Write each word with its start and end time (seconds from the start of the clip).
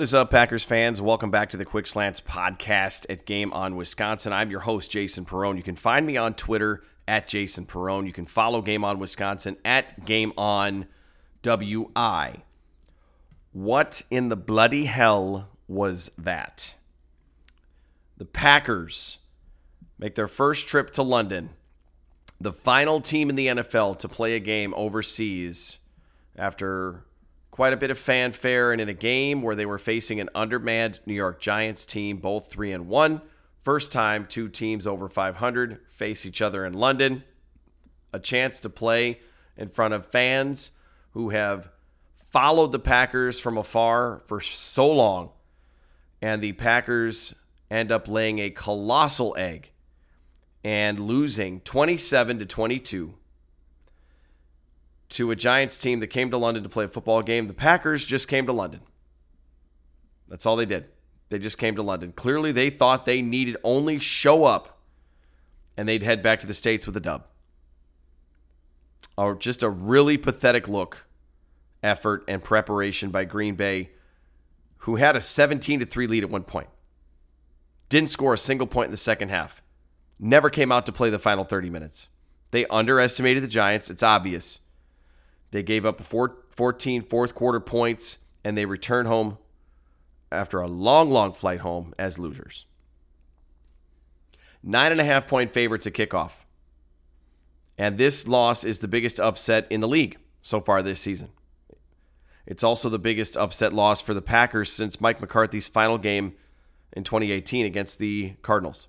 What 0.00 0.04
is 0.04 0.14
up, 0.14 0.30
Packers 0.30 0.64
fans? 0.64 1.02
Welcome 1.02 1.30
back 1.30 1.50
to 1.50 1.58
the 1.58 1.66
Quick 1.66 1.86
Slants 1.86 2.22
podcast 2.22 3.04
at 3.10 3.26
Game 3.26 3.52
On 3.52 3.76
Wisconsin. 3.76 4.32
I'm 4.32 4.50
your 4.50 4.60
host, 4.60 4.90
Jason 4.90 5.26
Perrone. 5.26 5.58
You 5.58 5.62
can 5.62 5.76
find 5.76 6.06
me 6.06 6.16
on 6.16 6.32
Twitter 6.32 6.82
at 7.06 7.28
Jason 7.28 7.66
Perrone. 7.66 8.06
You 8.06 8.12
can 8.14 8.24
follow 8.24 8.62
Game 8.62 8.82
On 8.82 8.98
Wisconsin 8.98 9.58
at 9.62 10.06
Game 10.06 10.32
On 10.38 10.86
WI. 11.42 12.36
What 13.52 14.00
in 14.10 14.30
the 14.30 14.36
bloody 14.36 14.86
hell 14.86 15.50
was 15.68 16.10
that? 16.16 16.76
The 18.16 18.24
Packers 18.24 19.18
make 19.98 20.14
their 20.14 20.28
first 20.28 20.66
trip 20.66 20.92
to 20.92 21.02
London, 21.02 21.50
the 22.40 22.54
final 22.54 23.02
team 23.02 23.28
in 23.28 23.36
the 23.36 23.48
NFL 23.48 23.98
to 23.98 24.08
play 24.08 24.34
a 24.34 24.40
game 24.40 24.72
overseas 24.78 25.76
after 26.38 27.04
quite 27.60 27.74
a 27.74 27.76
bit 27.76 27.90
of 27.90 27.98
fanfare 27.98 28.72
and 28.72 28.80
in 28.80 28.88
a 28.88 28.94
game 28.94 29.42
where 29.42 29.54
they 29.54 29.66
were 29.66 29.78
facing 29.78 30.18
an 30.18 30.30
undermanned 30.34 30.98
New 31.04 31.12
York 31.12 31.38
Giants 31.42 31.84
team, 31.84 32.16
both 32.16 32.50
3 32.50 32.72
and 32.72 32.88
1. 32.88 33.20
First 33.60 33.92
time 33.92 34.24
two 34.26 34.48
teams 34.48 34.86
over 34.86 35.10
500 35.10 35.78
face 35.86 36.24
each 36.24 36.40
other 36.40 36.64
in 36.64 36.72
London. 36.72 37.22
A 38.14 38.18
chance 38.18 38.60
to 38.60 38.70
play 38.70 39.20
in 39.58 39.68
front 39.68 39.92
of 39.92 40.06
fans 40.06 40.70
who 41.10 41.28
have 41.28 41.68
followed 42.16 42.72
the 42.72 42.78
Packers 42.78 43.38
from 43.38 43.58
afar 43.58 44.22
for 44.24 44.40
so 44.40 44.90
long. 44.90 45.28
And 46.22 46.40
the 46.40 46.52
Packers 46.52 47.34
end 47.70 47.92
up 47.92 48.08
laying 48.08 48.38
a 48.38 48.48
colossal 48.48 49.36
egg 49.36 49.72
and 50.64 50.98
losing 50.98 51.60
27 51.60 52.38
to 52.38 52.46
22 52.46 53.16
to 55.10 55.30
a 55.30 55.36
Giants 55.36 55.78
team 55.78 56.00
that 56.00 56.06
came 56.08 56.30
to 56.30 56.36
London 56.38 56.62
to 56.62 56.68
play 56.68 56.84
a 56.84 56.88
football 56.88 57.22
game. 57.22 57.46
The 57.46 57.52
Packers 57.52 58.04
just 58.04 58.28
came 58.28 58.46
to 58.46 58.52
London. 58.52 58.80
That's 60.28 60.46
all 60.46 60.56
they 60.56 60.66
did. 60.66 60.86
They 61.28 61.38
just 61.38 61.58
came 61.58 61.76
to 61.76 61.82
London. 61.82 62.12
Clearly, 62.12 62.52
they 62.52 62.70
thought 62.70 63.06
they 63.06 63.22
needed 63.22 63.56
only 63.62 63.98
show 63.98 64.44
up 64.44 64.78
and 65.76 65.88
they'd 65.88 66.02
head 66.02 66.22
back 66.22 66.40
to 66.40 66.46
the 66.46 66.54
States 66.54 66.86
with 66.86 66.96
a 66.96 67.00
dub. 67.00 67.24
Or 69.16 69.34
just 69.34 69.62
a 69.62 69.70
really 69.70 70.16
pathetic 70.16 70.68
look, 70.68 71.06
effort, 71.82 72.24
and 72.26 72.42
preparation 72.42 73.10
by 73.10 73.24
Green 73.24 73.54
Bay, 73.54 73.90
who 74.78 74.96
had 74.96 75.16
a 75.16 75.20
17 75.20 75.80
to 75.80 75.86
3 75.86 76.06
lead 76.06 76.24
at 76.24 76.30
one 76.30 76.44
point. 76.44 76.68
Didn't 77.88 78.10
score 78.10 78.34
a 78.34 78.38
single 78.38 78.66
point 78.66 78.86
in 78.86 78.92
the 78.92 78.96
second 78.96 79.30
half. 79.30 79.62
Never 80.18 80.50
came 80.50 80.70
out 80.70 80.86
to 80.86 80.92
play 80.92 81.10
the 81.10 81.18
final 81.18 81.44
30 81.44 81.70
minutes. 81.70 82.08
They 82.50 82.66
underestimated 82.66 83.42
the 83.42 83.48
Giants. 83.48 83.90
It's 83.90 84.02
obvious. 84.02 84.60
They 85.50 85.62
gave 85.62 85.84
up 85.84 86.00
14 86.02 87.02
fourth 87.02 87.34
quarter 87.34 87.60
points 87.60 88.18
and 88.44 88.56
they 88.56 88.64
returned 88.64 89.08
home 89.08 89.38
after 90.30 90.60
a 90.60 90.68
long, 90.68 91.10
long 91.10 91.32
flight 91.32 91.60
home 91.60 91.92
as 91.98 92.18
losers. 92.18 92.66
Nine 94.62 94.92
and 94.92 95.00
a 95.00 95.04
half 95.04 95.26
point 95.26 95.52
favorites 95.52 95.86
at 95.86 95.94
kickoff. 95.94 96.44
And 97.76 97.98
this 97.98 98.28
loss 98.28 98.62
is 98.62 98.80
the 98.80 98.88
biggest 98.88 99.18
upset 99.18 99.66
in 99.70 99.80
the 99.80 99.88
league 99.88 100.18
so 100.42 100.60
far 100.60 100.82
this 100.82 101.00
season. 101.00 101.30
It's 102.46 102.62
also 102.62 102.88
the 102.88 102.98
biggest 102.98 103.36
upset 103.36 103.72
loss 103.72 104.00
for 104.00 104.12
the 104.12 104.22
Packers 104.22 104.72
since 104.72 105.00
Mike 105.00 105.20
McCarthy's 105.20 105.68
final 105.68 105.98
game 105.98 106.34
in 106.92 107.04
2018 107.04 107.64
against 107.64 107.98
the 107.98 108.34
Cardinals. 108.42 108.86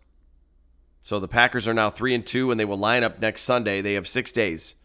So 1.01 1.19
the 1.19 1.27
Packers 1.27 1.67
are 1.67 1.73
now 1.73 1.89
3 1.89 2.13
and 2.15 2.25
2 2.25 2.51
and 2.51 2.59
they 2.59 2.65
will 2.65 2.77
line 2.77 3.03
up 3.03 3.19
next 3.19 3.43
Sunday. 3.43 3.81
They 3.81 3.93
have 3.93 4.07
6 4.07 4.31
days 4.33 4.75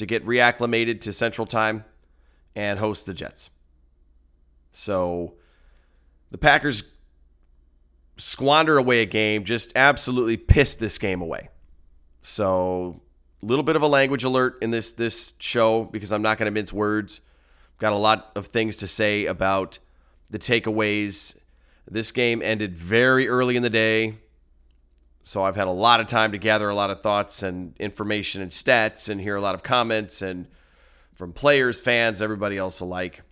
to 0.00 0.06
get 0.06 0.24
reacclimated 0.24 1.02
to 1.02 1.12
Central 1.12 1.46
Time 1.46 1.84
and 2.56 2.78
host 2.78 3.04
the 3.04 3.12
Jets. 3.12 3.50
So 4.72 5.34
the 6.30 6.38
Packers 6.38 6.84
squander 8.16 8.78
away 8.78 9.02
a 9.02 9.06
game, 9.06 9.44
just 9.44 9.72
absolutely 9.76 10.38
pissed 10.38 10.80
this 10.80 10.96
game 10.96 11.20
away. 11.20 11.50
So 12.22 13.02
a 13.42 13.46
little 13.46 13.62
bit 13.62 13.76
of 13.76 13.82
a 13.82 13.86
language 13.86 14.24
alert 14.24 14.56
in 14.62 14.70
this 14.70 14.90
this 14.92 15.34
show 15.38 15.84
because 15.84 16.12
I'm 16.12 16.22
not 16.22 16.38
going 16.38 16.46
to 16.46 16.50
mince 16.50 16.72
words. 16.72 17.20
Got 17.76 17.92
a 17.92 17.98
lot 17.98 18.32
of 18.34 18.46
things 18.46 18.78
to 18.78 18.86
say 18.86 19.26
about 19.26 19.80
the 20.30 20.38
takeaways. 20.38 21.36
This 21.86 22.10
game 22.10 22.40
ended 22.40 22.74
very 22.74 23.28
early 23.28 23.54
in 23.54 23.62
the 23.62 23.68
day. 23.68 24.14
So 25.22 25.44
I've 25.44 25.56
had 25.56 25.68
a 25.68 25.72
lot 25.72 26.00
of 26.00 26.06
time 26.06 26.32
to 26.32 26.38
gather 26.38 26.68
a 26.68 26.74
lot 26.74 26.90
of 26.90 27.02
thoughts 27.02 27.42
and 27.42 27.76
information 27.78 28.40
and 28.40 28.50
stats 28.50 29.08
and 29.08 29.20
hear 29.20 29.36
a 29.36 29.40
lot 29.40 29.54
of 29.54 29.62
comments 29.62 30.22
and 30.22 30.46
from 31.14 31.32
players, 31.32 31.80
fans, 31.80 32.22
everybody 32.22 32.56
else 32.56 32.80
alike. 32.80 33.22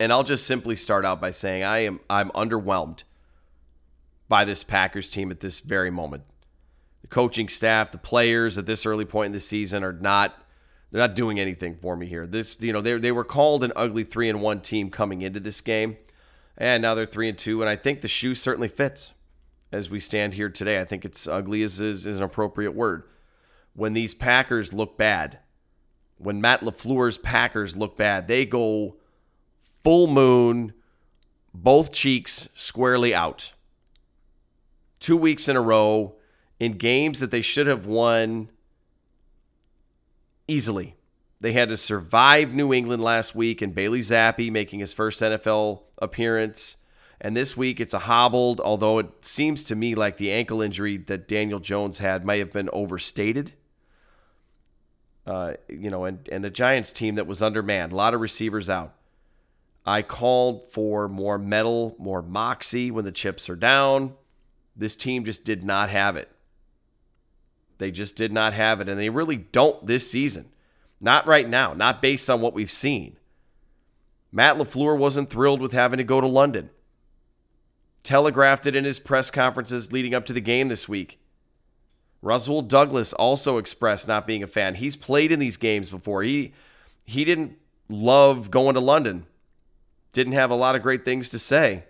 And 0.00 0.12
I'll 0.12 0.24
just 0.24 0.46
simply 0.46 0.74
start 0.76 1.04
out 1.04 1.20
by 1.20 1.30
saying 1.30 1.62
I 1.62 1.80
am 1.80 2.00
I'm 2.08 2.30
underwhelmed 2.30 3.02
by 4.28 4.44
this 4.44 4.64
Packers 4.64 5.10
team 5.10 5.30
at 5.30 5.40
this 5.40 5.60
very 5.60 5.90
moment. 5.90 6.24
The 7.02 7.08
coaching 7.08 7.48
staff, 7.48 7.92
the 7.92 7.98
players 7.98 8.56
at 8.56 8.66
this 8.66 8.86
early 8.86 9.04
point 9.04 9.26
in 9.26 9.32
the 9.32 9.40
season 9.40 9.84
are 9.84 9.92
not 9.92 10.42
they're 10.90 11.00
not 11.00 11.14
doing 11.14 11.38
anything 11.38 11.76
for 11.76 11.96
me 11.96 12.06
here. 12.06 12.26
This 12.26 12.60
you 12.62 12.72
know 12.72 12.80
they 12.80 12.96
they 12.96 13.12
were 13.12 13.24
called 13.24 13.62
an 13.62 13.72
ugly 13.76 14.02
3 14.02 14.30
and 14.30 14.40
1 14.40 14.60
team 14.60 14.90
coming 14.90 15.20
into 15.20 15.40
this 15.40 15.60
game 15.60 15.98
and 16.56 16.80
now 16.80 16.94
they're 16.94 17.04
3 17.04 17.28
and 17.28 17.38
2 17.38 17.60
and 17.60 17.68
I 17.68 17.76
think 17.76 18.00
the 18.00 18.08
shoe 18.08 18.34
certainly 18.34 18.68
fits 18.68 19.12
as 19.74 19.90
we 19.90 20.00
stand 20.00 20.34
here 20.34 20.48
today. 20.48 20.80
I 20.80 20.84
think 20.84 21.04
it's 21.04 21.26
ugly 21.26 21.62
is, 21.62 21.80
is, 21.80 22.06
is 22.06 22.18
an 22.18 22.22
appropriate 22.22 22.72
word. 22.72 23.02
When 23.74 23.92
these 23.92 24.14
Packers 24.14 24.72
look 24.72 24.96
bad, 24.96 25.40
when 26.16 26.40
Matt 26.40 26.60
LaFleur's 26.60 27.18
Packers 27.18 27.76
look 27.76 27.96
bad, 27.96 28.28
they 28.28 28.46
go 28.46 28.96
full 29.82 30.06
moon, 30.06 30.72
both 31.52 31.92
cheeks 31.92 32.48
squarely 32.54 33.14
out. 33.14 33.52
Two 35.00 35.16
weeks 35.16 35.48
in 35.48 35.56
a 35.56 35.60
row 35.60 36.14
in 36.60 36.78
games 36.78 37.18
that 37.20 37.32
they 37.32 37.42
should 37.42 37.66
have 37.66 37.84
won 37.84 38.48
easily. 40.46 40.94
They 41.40 41.52
had 41.52 41.68
to 41.68 41.76
survive 41.76 42.54
New 42.54 42.72
England 42.72 43.02
last 43.02 43.34
week 43.34 43.60
and 43.60 43.74
Bailey 43.74 44.00
Zappe 44.00 44.50
making 44.50 44.78
his 44.78 44.92
first 44.92 45.20
NFL 45.20 45.82
appearance. 46.00 46.76
And 47.24 47.34
this 47.34 47.56
week 47.56 47.80
it's 47.80 47.94
a 47.94 48.00
hobbled, 48.00 48.60
although 48.60 48.98
it 48.98 49.24
seems 49.24 49.64
to 49.64 49.74
me 49.74 49.94
like 49.94 50.18
the 50.18 50.30
ankle 50.30 50.60
injury 50.60 50.98
that 50.98 51.26
Daniel 51.26 51.58
Jones 51.58 51.96
had 51.96 52.26
may 52.26 52.38
have 52.38 52.52
been 52.52 52.68
overstated. 52.70 53.54
Uh, 55.26 55.54
you 55.66 55.88
know, 55.88 56.04
and, 56.04 56.28
and 56.30 56.44
the 56.44 56.50
Giants 56.50 56.92
team 56.92 57.14
that 57.14 57.26
was 57.26 57.40
undermanned, 57.40 57.92
a 57.92 57.96
lot 57.96 58.12
of 58.12 58.20
receivers 58.20 58.68
out. 58.68 58.92
I 59.86 60.02
called 60.02 60.70
for 60.70 61.08
more 61.08 61.38
metal, 61.38 61.96
more 61.98 62.20
moxie 62.20 62.90
when 62.90 63.06
the 63.06 63.10
chips 63.12 63.48
are 63.48 63.56
down. 63.56 64.12
This 64.76 64.94
team 64.94 65.24
just 65.24 65.46
did 65.46 65.64
not 65.64 65.88
have 65.88 66.16
it. 66.16 66.28
They 67.78 67.90
just 67.90 68.16
did 68.16 68.32
not 68.32 68.52
have 68.52 68.82
it, 68.82 68.88
and 68.88 69.00
they 69.00 69.08
really 69.08 69.36
don't 69.36 69.86
this 69.86 70.10
season. 70.10 70.50
Not 71.00 71.26
right 71.26 71.48
now, 71.48 71.72
not 71.72 72.02
based 72.02 72.28
on 72.28 72.42
what 72.42 72.52
we've 72.52 72.70
seen. 72.70 73.16
Matt 74.30 74.58
LaFleur 74.58 74.98
wasn't 74.98 75.30
thrilled 75.30 75.62
with 75.62 75.72
having 75.72 75.96
to 75.96 76.04
go 76.04 76.20
to 76.20 76.26
London 76.26 76.68
telegraphed 78.04 78.66
it 78.66 78.76
in 78.76 78.84
his 78.84 79.00
press 79.00 79.30
conferences 79.30 79.92
leading 79.92 80.14
up 80.14 80.24
to 80.26 80.32
the 80.32 80.40
game 80.40 80.68
this 80.68 80.88
week. 80.88 81.18
Rasul 82.22 82.62
Douglas 82.62 83.12
also 83.12 83.58
expressed 83.58 84.06
not 84.06 84.26
being 84.26 84.42
a 84.42 84.46
fan. 84.46 84.76
He's 84.76 84.96
played 84.96 85.32
in 85.32 85.40
these 85.40 85.56
games 85.56 85.90
before. 85.90 86.22
He 86.22 86.54
he 87.04 87.24
didn't 87.24 87.58
love 87.88 88.50
going 88.50 88.74
to 88.74 88.80
London. 88.80 89.26
Didn't 90.12 90.32
have 90.32 90.50
a 90.50 90.54
lot 90.54 90.74
of 90.74 90.82
great 90.82 91.04
things 91.04 91.28
to 91.30 91.38
say 91.38 91.84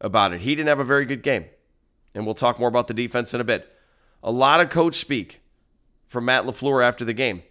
about 0.00 0.32
it. 0.32 0.42
He 0.42 0.54
didn't 0.54 0.68
have 0.68 0.78
a 0.80 0.84
very 0.84 1.04
good 1.04 1.22
game. 1.22 1.46
And 2.14 2.24
we'll 2.24 2.34
talk 2.34 2.58
more 2.58 2.68
about 2.68 2.86
the 2.86 2.94
defense 2.94 3.34
in 3.34 3.40
a 3.40 3.44
bit. 3.44 3.72
A 4.22 4.30
lot 4.30 4.60
of 4.60 4.70
coach 4.70 5.00
speak 5.00 5.40
from 6.06 6.24
Matt 6.24 6.44
LaFleur 6.44 6.84
after 6.84 7.04
the 7.04 7.12
game. 7.12 7.42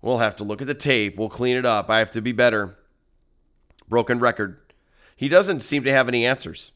We'll 0.00 0.18
have 0.18 0.36
to 0.36 0.44
look 0.44 0.60
at 0.60 0.66
the 0.66 0.74
tape. 0.74 1.16
We'll 1.16 1.28
clean 1.28 1.56
it 1.56 1.66
up. 1.66 1.90
I 1.90 1.98
have 1.98 2.10
to 2.12 2.20
be 2.20 2.32
better. 2.32 2.76
Broken 3.88 4.18
record. 4.18 4.58
He 5.16 5.28
doesn't 5.28 5.60
seem 5.60 5.84
to 5.84 5.92
have 5.92 6.08
any 6.08 6.26
answers. 6.26 6.72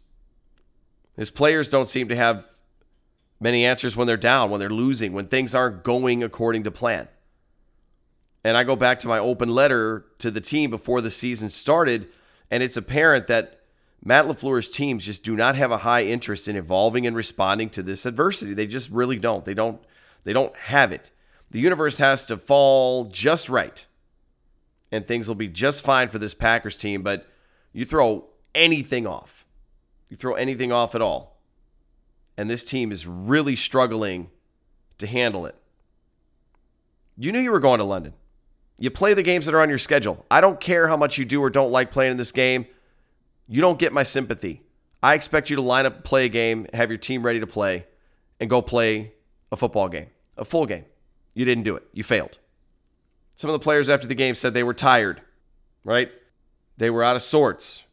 His 1.18 1.32
players 1.32 1.68
don't 1.68 1.88
seem 1.88 2.08
to 2.08 2.16
have 2.16 2.46
many 3.40 3.66
answers 3.66 3.96
when 3.96 4.06
they're 4.06 4.16
down, 4.16 4.50
when 4.50 4.60
they're 4.60 4.70
losing, 4.70 5.12
when 5.12 5.26
things 5.26 5.52
aren't 5.52 5.82
going 5.82 6.22
according 6.22 6.62
to 6.62 6.70
plan. 6.70 7.08
And 8.44 8.56
I 8.56 8.62
go 8.62 8.76
back 8.76 9.00
to 9.00 9.08
my 9.08 9.18
open 9.18 9.48
letter 9.48 10.06
to 10.20 10.30
the 10.30 10.40
team 10.40 10.70
before 10.70 11.00
the 11.00 11.10
season 11.10 11.50
started, 11.50 12.08
and 12.52 12.62
it's 12.62 12.76
apparent 12.76 13.26
that 13.26 13.60
Matt 14.02 14.26
LaFleur's 14.26 14.70
teams 14.70 15.04
just 15.04 15.24
do 15.24 15.34
not 15.34 15.56
have 15.56 15.72
a 15.72 15.78
high 15.78 16.04
interest 16.04 16.46
in 16.46 16.54
evolving 16.54 17.04
and 17.04 17.16
responding 17.16 17.68
to 17.70 17.82
this 17.82 18.06
adversity. 18.06 18.54
They 18.54 18.68
just 18.68 18.88
really 18.88 19.18
don't. 19.18 19.44
They 19.44 19.54
don't 19.54 19.80
they 20.22 20.32
don't 20.32 20.54
have 20.56 20.92
it. 20.92 21.10
The 21.50 21.58
universe 21.58 21.98
has 21.98 22.26
to 22.26 22.36
fall 22.36 23.06
just 23.06 23.48
right. 23.48 23.84
And 24.92 25.06
things 25.06 25.26
will 25.26 25.34
be 25.34 25.48
just 25.48 25.84
fine 25.84 26.08
for 26.08 26.18
this 26.18 26.34
Packers 26.34 26.78
team, 26.78 27.02
but 27.02 27.26
you 27.72 27.84
throw 27.84 28.26
anything 28.54 29.06
off 29.06 29.44
you 30.10 30.16
throw 30.16 30.34
anything 30.34 30.72
off 30.72 30.94
at 30.94 31.02
all, 31.02 31.40
and 32.36 32.48
this 32.48 32.64
team 32.64 32.92
is 32.92 33.06
really 33.06 33.56
struggling 33.56 34.30
to 34.98 35.06
handle 35.06 35.46
it. 35.46 35.54
You 37.16 37.32
knew 37.32 37.40
you 37.40 37.50
were 37.50 37.60
going 37.60 37.78
to 37.78 37.84
London. 37.84 38.14
You 38.78 38.90
play 38.90 39.12
the 39.12 39.24
games 39.24 39.46
that 39.46 39.54
are 39.54 39.60
on 39.60 39.68
your 39.68 39.78
schedule. 39.78 40.24
I 40.30 40.40
don't 40.40 40.60
care 40.60 40.86
how 40.86 40.96
much 40.96 41.18
you 41.18 41.24
do 41.24 41.42
or 41.42 41.50
don't 41.50 41.72
like 41.72 41.90
playing 41.90 42.12
in 42.12 42.16
this 42.16 42.30
game. 42.30 42.66
You 43.48 43.60
don't 43.60 43.78
get 43.78 43.92
my 43.92 44.04
sympathy. 44.04 44.62
I 45.02 45.14
expect 45.14 45.50
you 45.50 45.56
to 45.56 45.62
line 45.62 45.86
up, 45.86 46.04
play 46.04 46.26
a 46.26 46.28
game, 46.28 46.66
have 46.72 46.90
your 46.90 46.98
team 46.98 47.24
ready 47.24 47.40
to 47.40 47.46
play, 47.46 47.86
and 48.38 48.48
go 48.48 48.62
play 48.62 49.12
a 49.50 49.56
football 49.56 49.88
game, 49.88 50.08
a 50.36 50.44
full 50.44 50.66
game. 50.66 50.84
You 51.34 51.44
didn't 51.44 51.64
do 51.64 51.76
it. 51.76 51.86
You 51.92 52.04
failed. 52.04 52.38
Some 53.36 53.50
of 53.50 53.52
the 53.52 53.62
players 53.62 53.88
after 53.88 54.06
the 54.06 54.14
game 54.14 54.34
said 54.34 54.54
they 54.54 54.64
were 54.64 54.74
tired, 54.74 55.22
right? 55.84 56.10
They 56.76 56.90
were 56.90 57.04
out 57.04 57.16
of 57.16 57.22
sorts. 57.22 57.84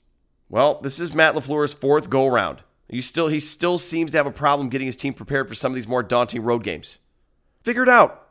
Well, 0.50 0.80
this 0.82 1.00
is 1.00 1.14
Matt 1.14 1.36
LaFleur's 1.36 1.74
fourth 1.74 2.10
go 2.10 2.28
round. 2.28 2.62
He 2.88 3.02
still 3.02 3.28
he 3.28 3.40
still 3.40 3.78
seems 3.78 4.12
to 4.12 4.18
have 4.18 4.28
a 4.28 4.32
problem 4.32 4.70
getting 4.70 4.88
his 4.88 4.96
team 4.96 5.14
prepared 5.14 5.48
for 5.48 5.56
some 5.56 5.72
of 5.72 5.76
these 5.76 5.88
more 5.88 6.04
daunting 6.04 6.44
road 6.44 6.64
games. 6.64 7.00
Figure 7.64 7.84
it 7.84 7.90
out. 7.90 8.30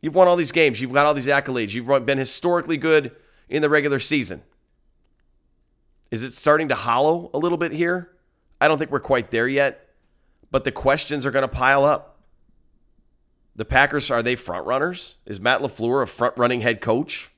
You've 0.00 0.14
won 0.14 0.28
all 0.28 0.36
these 0.36 0.52
games. 0.52 0.80
You've 0.80 0.92
got 0.92 1.06
all 1.06 1.14
these 1.14 1.26
accolades. 1.26 1.72
You've 1.72 2.06
been 2.06 2.18
historically 2.18 2.76
good 2.76 3.12
in 3.48 3.62
the 3.62 3.70
regular 3.70 3.98
season. 3.98 4.42
Is 6.10 6.22
it 6.22 6.34
starting 6.34 6.68
to 6.68 6.74
hollow 6.74 7.30
a 7.34 7.38
little 7.38 7.58
bit 7.58 7.72
here? 7.72 8.10
I 8.60 8.68
don't 8.68 8.78
think 8.78 8.90
we're 8.90 9.00
quite 9.00 9.30
there 9.30 9.48
yet, 9.48 9.88
but 10.50 10.64
the 10.64 10.72
questions 10.72 11.26
are 11.26 11.30
going 11.30 11.42
to 11.42 11.48
pile 11.48 11.84
up. 11.84 12.20
The 13.54 13.64
Packers 13.64 14.10
are 14.10 14.22
they 14.22 14.36
front 14.36 14.66
runners? 14.66 15.16
Is 15.26 15.40
Matt 15.40 15.60
LaFleur 15.60 16.02
a 16.02 16.06
front 16.06 16.36
running 16.36 16.60
head 16.60 16.80
coach? 16.80 17.30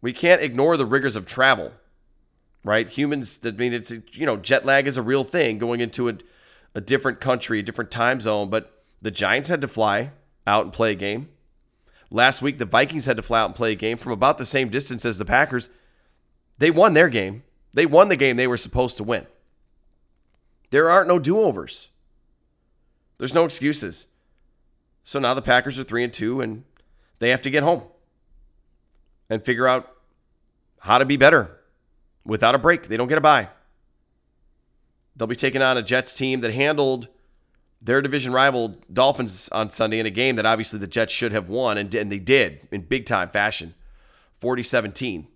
We 0.00 0.12
can't 0.12 0.42
ignore 0.42 0.76
the 0.76 0.86
rigors 0.86 1.16
of 1.16 1.26
travel, 1.26 1.72
right? 2.68 2.86
Humans, 2.86 3.40
I 3.44 3.52
mean, 3.52 3.72
it's 3.72 3.90
you 3.90 4.26
know, 4.26 4.36
jet 4.36 4.66
lag 4.66 4.86
is 4.86 4.98
a 4.98 5.02
real 5.02 5.24
thing 5.24 5.56
going 5.56 5.80
into 5.80 6.10
a, 6.10 6.18
a 6.74 6.82
different 6.82 7.18
country, 7.18 7.60
a 7.60 7.62
different 7.62 7.90
time 7.90 8.20
zone. 8.20 8.50
But 8.50 8.84
the 9.00 9.10
Giants 9.10 9.48
had 9.48 9.62
to 9.62 9.68
fly 9.68 10.10
out 10.46 10.66
and 10.66 10.72
play 10.72 10.92
a 10.92 10.94
game. 10.94 11.30
Last 12.10 12.42
week, 12.42 12.58
the 12.58 12.66
Vikings 12.66 13.06
had 13.06 13.16
to 13.16 13.22
fly 13.22 13.40
out 13.40 13.46
and 13.46 13.54
play 13.54 13.72
a 13.72 13.74
game 13.74 13.96
from 13.96 14.12
about 14.12 14.36
the 14.36 14.44
same 14.44 14.68
distance 14.68 15.06
as 15.06 15.16
the 15.16 15.24
Packers. 15.24 15.70
They 16.58 16.70
won 16.70 16.92
their 16.92 17.08
game. 17.08 17.42
They 17.72 17.86
won 17.86 18.08
the 18.08 18.16
game 18.16 18.36
they 18.36 18.46
were 18.46 18.58
supposed 18.58 18.98
to 18.98 19.04
win. 19.04 19.26
There 20.68 20.90
aren't 20.90 21.08
no 21.08 21.18
do 21.18 21.40
overs. 21.40 21.88
There's 23.16 23.34
no 23.34 23.46
excuses. 23.46 24.06
So 25.04 25.18
now 25.18 25.32
the 25.32 25.40
Packers 25.40 25.78
are 25.78 25.84
3 25.84 26.04
and 26.04 26.12
2 26.12 26.42
and 26.42 26.64
they 27.18 27.30
have 27.30 27.40
to 27.42 27.50
get 27.50 27.62
home 27.62 27.84
and 29.30 29.42
figure 29.42 29.66
out 29.66 29.90
how 30.80 30.98
to 30.98 31.06
be 31.06 31.16
better 31.16 31.57
without 32.28 32.54
a 32.54 32.58
break. 32.58 32.86
They 32.86 32.96
don't 32.96 33.08
get 33.08 33.18
a 33.18 33.22
bye. 33.22 33.48
They'll 35.16 35.26
be 35.26 35.34
taking 35.34 35.62
on 35.62 35.76
a 35.76 35.82
Jets 35.82 36.14
team 36.14 36.42
that 36.42 36.54
handled 36.54 37.08
their 37.80 38.02
division 38.02 38.32
rival 38.32 38.76
Dolphins 38.92 39.48
on 39.48 39.70
Sunday 39.70 39.98
in 39.98 40.06
a 40.06 40.10
game 40.10 40.36
that 40.36 40.46
obviously 40.46 40.78
the 40.78 40.86
Jets 40.86 41.12
should 41.12 41.32
have 41.32 41.48
won, 41.48 41.78
and, 41.78 41.92
and 41.94 42.12
they 42.12 42.18
did 42.18 42.68
in 42.70 42.82
big 42.82 43.06
time 43.06 43.30
fashion 43.30 43.74
40 44.40 44.62
17. 44.62 45.26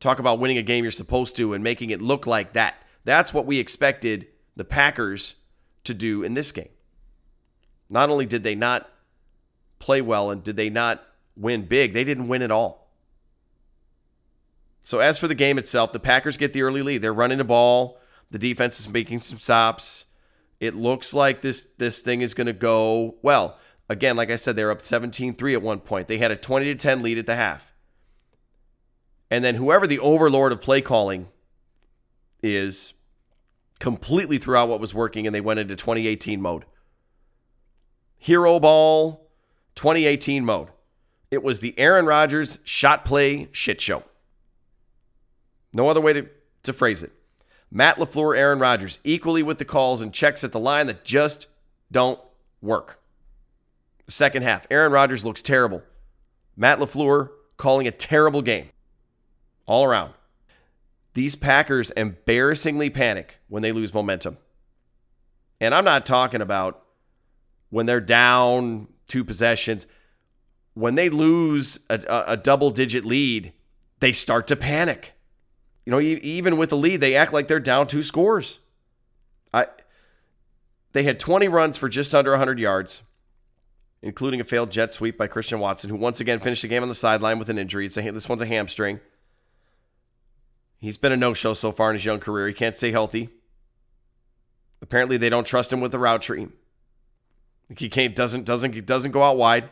Talk 0.00 0.18
about 0.18 0.38
winning 0.38 0.58
a 0.58 0.62
game 0.62 0.84
you're 0.84 0.90
supposed 0.90 1.36
to 1.36 1.54
and 1.54 1.62
making 1.62 1.90
it 1.90 2.02
look 2.02 2.26
like 2.26 2.54
that. 2.54 2.82
That's 3.04 3.32
what 3.32 3.46
we 3.46 3.58
expected 3.58 4.26
the 4.56 4.64
Packers 4.64 5.36
to 5.84 5.94
do 5.94 6.22
in 6.22 6.34
this 6.34 6.50
game. 6.50 6.68
Not 7.88 8.10
only 8.10 8.26
did 8.26 8.42
they 8.42 8.54
not 8.54 8.90
play 9.78 10.00
well 10.00 10.30
and 10.30 10.42
did 10.42 10.56
they 10.56 10.70
not 10.70 11.04
win 11.36 11.66
big, 11.66 11.92
they 11.92 12.04
didn't 12.04 12.28
win 12.28 12.42
at 12.42 12.50
all. 12.50 12.85
So, 14.86 15.00
as 15.00 15.18
for 15.18 15.26
the 15.26 15.34
game 15.34 15.58
itself, 15.58 15.92
the 15.92 15.98
Packers 15.98 16.36
get 16.36 16.52
the 16.52 16.62
early 16.62 16.80
lead. 16.80 17.02
They're 17.02 17.12
running 17.12 17.38
the 17.38 17.44
ball, 17.44 17.98
the 18.30 18.38
defense 18.38 18.78
is 18.78 18.88
making 18.88 19.20
some 19.20 19.40
stops. 19.40 20.04
It 20.60 20.76
looks 20.76 21.12
like 21.12 21.40
this 21.40 21.64
this 21.76 22.02
thing 22.02 22.20
is 22.20 22.34
going 22.34 22.46
to 22.46 22.52
go 22.52 23.16
well. 23.20 23.58
Again, 23.88 24.14
like 24.14 24.30
I 24.30 24.36
said, 24.36 24.54
they're 24.54 24.70
up 24.70 24.82
17-3 24.82 25.54
at 25.54 25.60
one 25.60 25.80
point. 25.80 26.06
They 26.06 26.18
had 26.18 26.30
a 26.30 26.36
20 26.36 26.66
to 26.66 26.76
10 26.76 27.02
lead 27.02 27.18
at 27.18 27.26
the 27.26 27.34
half. 27.34 27.72
And 29.28 29.42
then 29.42 29.56
whoever 29.56 29.88
the 29.88 29.98
overlord 29.98 30.52
of 30.52 30.60
play 30.60 30.80
calling 30.80 31.30
is 32.40 32.94
completely 33.80 34.38
threw 34.38 34.54
out 34.54 34.68
what 34.68 34.78
was 34.78 34.94
working 34.94 35.26
and 35.26 35.34
they 35.34 35.40
went 35.40 35.58
into 35.58 35.74
2018 35.74 36.40
mode. 36.40 36.64
Hero 38.18 38.60
ball 38.60 39.32
2018 39.74 40.44
mode. 40.44 40.68
It 41.32 41.42
was 41.42 41.58
the 41.58 41.76
Aaron 41.76 42.06
Rodgers 42.06 42.60
shot 42.62 43.04
play 43.04 43.48
shit 43.50 43.80
show. 43.80 44.04
No 45.72 45.88
other 45.88 46.00
way 46.00 46.12
to, 46.12 46.26
to 46.62 46.72
phrase 46.72 47.02
it. 47.02 47.12
Matt 47.70 47.96
LaFleur, 47.96 48.36
Aaron 48.36 48.58
Rodgers, 48.58 49.00
equally 49.04 49.42
with 49.42 49.58
the 49.58 49.64
calls 49.64 50.00
and 50.00 50.12
checks 50.12 50.44
at 50.44 50.52
the 50.52 50.60
line 50.60 50.86
that 50.86 51.04
just 51.04 51.46
don't 51.90 52.20
work. 52.60 53.00
Second 54.08 54.42
half, 54.42 54.66
Aaron 54.70 54.92
Rodgers 54.92 55.24
looks 55.24 55.42
terrible. 55.42 55.82
Matt 56.56 56.78
LaFleur 56.78 57.30
calling 57.56 57.86
a 57.86 57.92
terrible 57.92 58.42
game 58.42 58.70
all 59.66 59.84
around. 59.84 60.14
These 61.14 61.34
Packers 61.34 61.90
embarrassingly 61.92 62.90
panic 62.90 63.38
when 63.48 63.62
they 63.62 63.72
lose 63.72 63.92
momentum. 63.92 64.38
And 65.60 65.74
I'm 65.74 65.84
not 65.84 66.06
talking 66.06 66.40
about 66.40 66.82
when 67.70 67.86
they're 67.86 68.00
down 68.00 68.88
two 69.08 69.24
possessions. 69.24 69.86
When 70.74 70.94
they 70.94 71.08
lose 71.08 71.86
a, 71.88 72.24
a 72.26 72.36
double 72.36 72.70
digit 72.70 73.04
lead, 73.04 73.52
they 74.00 74.12
start 74.12 74.46
to 74.48 74.56
panic. 74.56 75.14
You 75.86 75.92
know, 75.92 76.00
even 76.00 76.56
with 76.56 76.70
the 76.70 76.76
lead, 76.76 77.00
they 77.00 77.14
act 77.14 77.32
like 77.32 77.46
they're 77.46 77.60
down 77.60 77.86
two 77.86 78.02
scores. 78.02 78.58
I 79.54 79.68
they 80.92 81.04
had 81.04 81.20
20 81.20 81.46
runs 81.46 81.76
for 81.76 81.88
just 81.88 82.14
under 82.14 82.32
100 82.32 82.58
yards, 82.58 83.02
including 84.02 84.40
a 84.40 84.44
failed 84.44 84.70
jet 84.70 84.92
sweep 84.92 85.16
by 85.16 85.28
Christian 85.28 85.60
Watson, 85.60 85.90
who 85.90 85.96
once 85.96 86.20
again 86.20 86.40
finished 86.40 86.62
the 86.62 86.68
game 86.68 86.82
on 86.82 86.88
the 86.88 86.94
sideline 86.94 87.38
with 87.38 87.48
an 87.48 87.58
injury. 87.58 87.86
It's 87.86 87.96
a, 87.96 88.10
this 88.10 88.28
one's 88.28 88.42
a 88.42 88.46
hamstring. 88.46 89.00
He's 90.80 90.96
been 90.96 91.12
a 91.12 91.16
no-show 91.16 91.54
so 91.54 91.70
far 91.70 91.90
in 91.90 91.96
his 91.96 92.04
young 92.04 92.18
career. 92.18 92.48
He 92.48 92.54
can't 92.54 92.76
stay 92.76 92.90
healthy. 92.90 93.30
Apparently, 94.82 95.16
they 95.16 95.28
don't 95.28 95.46
trust 95.46 95.72
him 95.72 95.80
with 95.80 95.92
the 95.92 95.98
route 95.98 96.22
tree. 96.22 96.48
He 97.76 97.88
can't 97.88 98.14
doesn't 98.14 98.44
doesn't 98.44 98.86
doesn't 98.86 99.12
go 99.12 99.22
out 99.22 99.36
wide. 99.36 99.68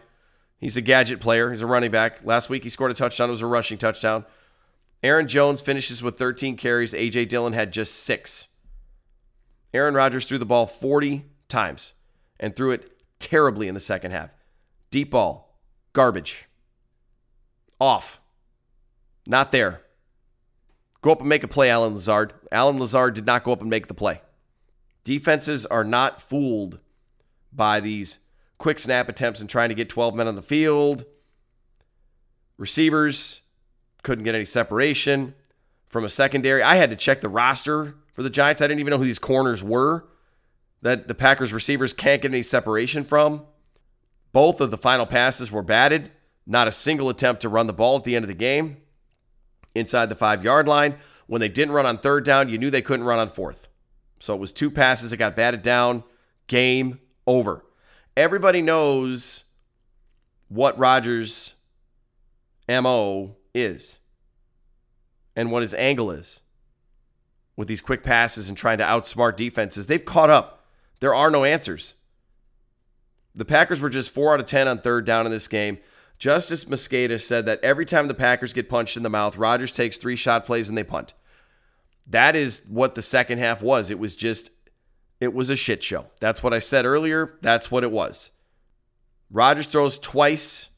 He's 0.59 0.77
a 0.77 0.81
gadget 0.81 1.21
player. 1.21 1.51
He's 1.51 1.63
a 1.63 1.67
running 1.67 1.91
back. 1.91 2.25
Last 2.25 2.49
week 2.49 2.63
he 2.63 2.69
scored 2.69 2.91
a 2.91 2.95
touchdown. 2.95 3.29
It 3.29 3.33
was 3.33 3.43
a 3.43 3.47
rushing 3.47 3.79
touchdown. 3.79 4.25
Aaron 5.05 5.29
Jones 5.29 5.61
finishes 5.61 6.03
with 6.03 6.17
13 6.17 6.57
carries. 6.57 6.95
A.J. 6.95 7.27
Dillon 7.27 7.53
had 7.53 7.75
just 7.75 7.95
six. 7.95 8.49
Aaron 9.75 9.93
Rodgers 9.95 10.27
threw 10.27 10.39
the 10.39 10.47
ball 10.47 10.65
40 10.65 11.27
times 11.47 11.93
and 12.41 12.57
threw 12.57 12.71
it 12.71 12.91
terribly 13.19 13.69
in 13.69 13.75
the 13.75 13.81
second 13.81 14.13
half. 14.13 14.31
Deep 14.91 15.11
ball, 15.11 15.61
garbage. 15.93 16.49
Off. 17.79 18.19
Not 19.27 19.53
there. 19.53 19.83
Go 21.03 21.13
up 21.13 21.21
and 21.21 21.29
make 21.29 21.43
a 21.45 21.49
play, 21.49 21.69
Allen 21.69 21.95
Lazard. 21.95 22.33
Allen 22.51 22.79
Lazard 22.79 23.13
did 23.13 23.27
not 23.27 23.45
go 23.45 23.53
up 23.53 23.61
and 23.61 23.69
make 23.69 23.89
the 23.89 23.95
play. 23.95 24.23
Defenses 25.05 25.67
are 25.67 25.85
not 25.85 26.23
fooled 26.23 26.79
by 27.53 27.79
these 27.79 28.21
quick 28.57 28.79
snap 28.79 29.11
attempts 29.11 29.41
and 29.41 29.51
trying 29.51 29.69
to 29.69 29.75
get 29.75 29.91
12 29.91 30.15
men 30.15 30.29
on 30.29 30.35
the 30.35 30.41
field. 30.41 31.05
Receivers 32.57 33.43
couldn't 34.05 34.25
get 34.25 34.35
any 34.35 34.47
separation 34.47 35.35
from 35.89 36.05
a 36.05 36.09
secondary. 36.09 36.63
I 36.63 36.77
had 36.77 36.91
to 36.91 36.97
check 36.97 37.21
the 37.21 37.29
roster 37.29 37.97
for 38.13 38.23
the 38.23 38.31
Giants. 38.31 38.63
I 38.63 38.67
didn't 38.67 38.81
even 38.81 38.93
know 38.93 38.99
who 38.99 39.05
these 39.05 39.19
corners 39.19 39.65
were 39.65 40.07
that 40.83 41.09
the 41.09 41.15
Packers 41.15 41.53
receivers 41.53 41.93
can't 41.93 42.23
get 42.23 42.31
any 42.31 42.43
separation 42.43 43.05
from. 43.05 43.43
Both 44.33 44.61
of 44.61 44.71
the 44.71 44.79
final 44.79 45.07
passes 45.07 45.51
were 45.51 45.63
batted. 45.63 46.13
Not 46.47 46.69
a 46.69 46.73
single 46.73 47.09
attempt 47.09 47.41
to 47.43 47.49
run 47.49 47.67
the 47.67 47.73
ball 47.73 47.97
at 47.97 48.05
the 48.05 48.15
end 48.15 48.25
of 48.25 48.29
the 48.29 48.35
game 48.35 48.77
inside 49.75 50.11
the 50.11 50.15
five 50.15 50.45
yard 50.45 50.69
line. 50.69 50.97
When 51.27 51.41
they 51.41 51.49
didn't 51.49 51.75
run 51.75 51.87
on 51.87 51.99
third 51.99 52.25
down, 52.25 52.51
you 52.51 52.59
knew 52.59 52.71
they 52.71 52.83
couldn't 52.83 53.07
run 53.07 53.19
on 53.19 53.31
fourth. 53.31 53.67
So 54.21 54.35
it 54.35 54.41
was 54.41 54.53
two 54.53 54.71
passes 54.71 55.11
that 55.11 55.17
got 55.17 55.37
batted 55.37 55.63
down. 55.63 56.05
Game 56.47 57.01
over. 57.27 57.65
Everybody 58.17 58.61
knows 58.61 59.45
what 60.49 60.79
Rodgers' 60.79 61.55
MO 62.69 63.37
is 63.55 63.99
and 65.37 65.51
what 65.51 65.63
his 65.63 65.75
angle 65.75 66.11
is 66.11 66.41
with 67.57 67.69
these 67.69 67.81
quick 67.81 68.03
passes 68.03 68.49
and 68.49 68.59
trying 68.59 68.79
to 68.79 68.85
outsmart 68.85 69.37
defenses. 69.37 69.87
They've 69.87 70.05
caught 70.05 70.31
up. 70.31 70.67
There 71.01 71.15
are 71.15 71.31
no 71.31 71.45
answers. 71.45 71.95
The 73.35 73.45
Packers 73.45 73.81
were 73.81 73.91
just 73.91 74.11
4 74.11 74.35
out 74.35 74.41
of 74.41 74.47
10 74.47 74.69
on 74.69 74.79
third 74.79 75.05
down 75.05 75.27
in 75.27 75.33
this 75.33 75.49
game. 75.49 75.79
Justis 76.19 76.67
Mosqueda 76.67 77.21
said 77.21 77.47
that 77.47 77.63
every 77.63 77.85
time 77.85 78.09
the 78.09 78.15
Packers 78.15 78.53
get 78.53 78.69
punched 78.69 78.97
in 78.97 79.03
the 79.03 79.11
mouth, 79.11 79.37
Rodgers 79.37 79.73
takes 79.73 79.99
three 79.99 80.17
shot 80.17 80.45
plays 80.45 80.69
and 80.69 80.79
they 80.79 80.85
punt. 80.85 81.15
That 82.07 82.37
is 82.37 82.67
what 82.69 82.95
the 82.95 83.03
second 83.03 83.39
half 83.39 83.63
was. 83.63 83.91
It 83.91 83.99
was 83.99 84.15
just, 84.15 84.51
it 85.21 85.35
was 85.35 85.51
a 85.51 85.57
shit 85.57 85.83
show. 85.83 86.07
That's 86.21 86.43
what 86.43 86.55
I 86.55 86.59
said 86.61 86.85
earlier. 86.85 87.39
That's 87.43 87.71
what 87.71 87.85
it 87.85 87.91
was. 87.91 88.31
Rodgers 89.31 89.67
throws 89.67 89.99
twice 89.99 90.69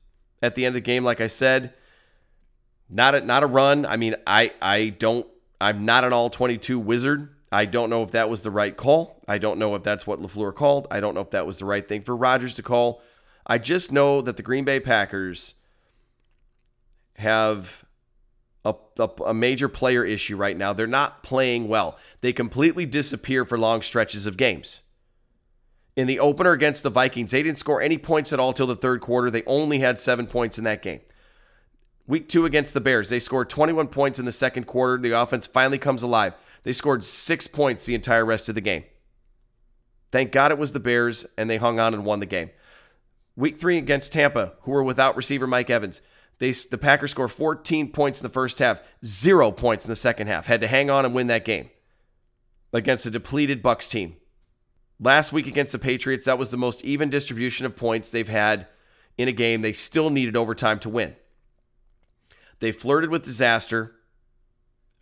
at 0.42 0.54
the 0.54 0.64
end 0.64 0.70
of 0.70 0.74
the 0.74 0.80
game, 0.80 1.04
like 1.04 1.20
I 1.20 1.26
said. 1.26 1.74
Not 2.88 3.14
a 3.14 3.20
not 3.20 3.42
a 3.42 3.46
run. 3.46 3.84
I 3.84 3.96
mean, 3.96 4.14
I 4.26 4.52
I 4.62 4.90
don't 4.90 5.26
I'm 5.60 5.84
not 5.84 6.04
an 6.04 6.12
all 6.12 6.30
22 6.30 6.78
wizard. 6.78 7.34
I 7.50 7.64
don't 7.64 7.90
know 7.90 8.02
if 8.02 8.10
that 8.10 8.28
was 8.28 8.42
the 8.42 8.50
right 8.50 8.76
call. 8.76 9.22
I 9.28 9.38
don't 9.38 9.58
know 9.58 9.74
if 9.74 9.82
that's 9.82 10.06
what 10.06 10.20
LaFleur 10.20 10.54
called. 10.54 10.86
I 10.90 11.00
don't 11.00 11.14
know 11.14 11.20
if 11.20 11.30
that 11.30 11.46
was 11.46 11.58
the 11.58 11.64
right 11.64 11.86
thing 11.86 12.02
for 12.02 12.16
Rodgers 12.16 12.54
to 12.56 12.62
call. 12.62 13.02
I 13.46 13.58
just 13.58 13.92
know 13.92 14.20
that 14.20 14.36
the 14.36 14.42
Green 14.42 14.64
Bay 14.64 14.80
Packers 14.80 15.54
have 17.16 17.84
a, 18.64 18.74
a, 18.98 19.08
a, 19.26 19.34
major 19.34 19.68
player 19.68 20.04
issue 20.04 20.36
right 20.36 20.56
now. 20.56 20.72
They're 20.72 20.88
not 20.88 21.22
playing 21.22 21.68
well. 21.68 21.96
They 22.20 22.32
completely 22.32 22.84
disappear 22.84 23.44
for 23.44 23.56
long 23.56 23.80
stretches 23.80 24.26
of 24.26 24.36
games. 24.36 24.82
In 25.94 26.06
the 26.06 26.18
opener 26.18 26.50
against 26.50 26.82
the 26.82 26.90
Vikings, 26.90 27.30
they 27.30 27.42
didn't 27.42 27.58
score 27.58 27.80
any 27.80 27.96
points 27.96 28.32
at 28.32 28.40
all 28.40 28.52
till 28.52 28.66
the 28.66 28.76
third 28.76 29.00
quarter. 29.00 29.30
They 29.30 29.44
only 29.44 29.78
had 29.78 29.98
seven 29.98 30.26
points 30.26 30.58
in 30.58 30.64
that 30.64 30.82
game. 30.82 31.00
Week 32.06 32.28
two 32.28 32.44
against 32.44 32.72
the 32.72 32.80
Bears, 32.80 33.08
they 33.08 33.18
scored 33.18 33.50
21 33.50 33.88
points 33.88 34.18
in 34.18 34.24
the 34.24 34.32
second 34.32 34.64
quarter. 34.66 34.96
The 35.00 35.10
offense 35.10 35.46
finally 35.46 35.78
comes 35.78 36.02
alive. 36.02 36.34
They 36.62 36.72
scored 36.72 37.04
six 37.04 37.46
points 37.46 37.84
the 37.84 37.94
entire 37.94 38.24
rest 38.24 38.48
of 38.48 38.54
the 38.54 38.60
game. 38.60 38.84
Thank 40.12 40.32
God 40.32 40.52
it 40.52 40.58
was 40.58 40.72
the 40.72 40.80
Bears, 40.80 41.26
and 41.36 41.50
they 41.50 41.56
hung 41.56 41.80
on 41.80 41.94
and 41.94 42.04
won 42.04 42.20
the 42.20 42.26
game. 42.26 42.50
Week 43.34 43.58
three 43.58 43.76
against 43.76 44.12
Tampa, 44.12 44.52
who 44.62 44.70
were 44.70 44.82
without 44.82 45.16
receiver 45.16 45.46
Mike 45.46 45.68
Evans. 45.68 46.00
They, 46.38 46.52
the 46.52 46.78
Packers 46.78 47.10
score 47.10 47.28
14 47.28 47.92
points 47.92 48.20
in 48.20 48.24
the 48.24 48.32
first 48.32 48.58
half, 48.58 48.80
zero 49.04 49.50
points 49.50 49.84
in 49.84 49.90
the 49.90 49.96
second 49.96 50.28
half. 50.28 50.46
Had 50.46 50.60
to 50.60 50.68
hang 50.68 50.90
on 50.90 51.04
and 51.04 51.14
win 51.14 51.26
that 51.26 51.44
game 51.44 51.70
against 52.72 53.06
a 53.06 53.10
depleted 53.10 53.62
Bucks 53.62 53.88
team. 53.88 54.16
Last 55.00 55.32
week 55.32 55.46
against 55.46 55.72
the 55.72 55.78
Patriots, 55.78 56.24
that 56.24 56.38
was 56.38 56.50
the 56.50 56.56
most 56.56 56.84
even 56.84 57.10
distribution 57.10 57.66
of 57.66 57.76
points 57.76 58.10
they've 58.10 58.28
had 58.28 58.66
in 59.18 59.28
a 59.28 59.32
game. 59.32 59.62
They 59.62 59.72
still 59.72 60.10
needed 60.10 60.36
overtime 60.36 60.78
to 60.80 60.88
win. 60.88 61.16
They 62.60 62.72
flirted 62.72 63.10
with 63.10 63.24
disaster 63.24 63.96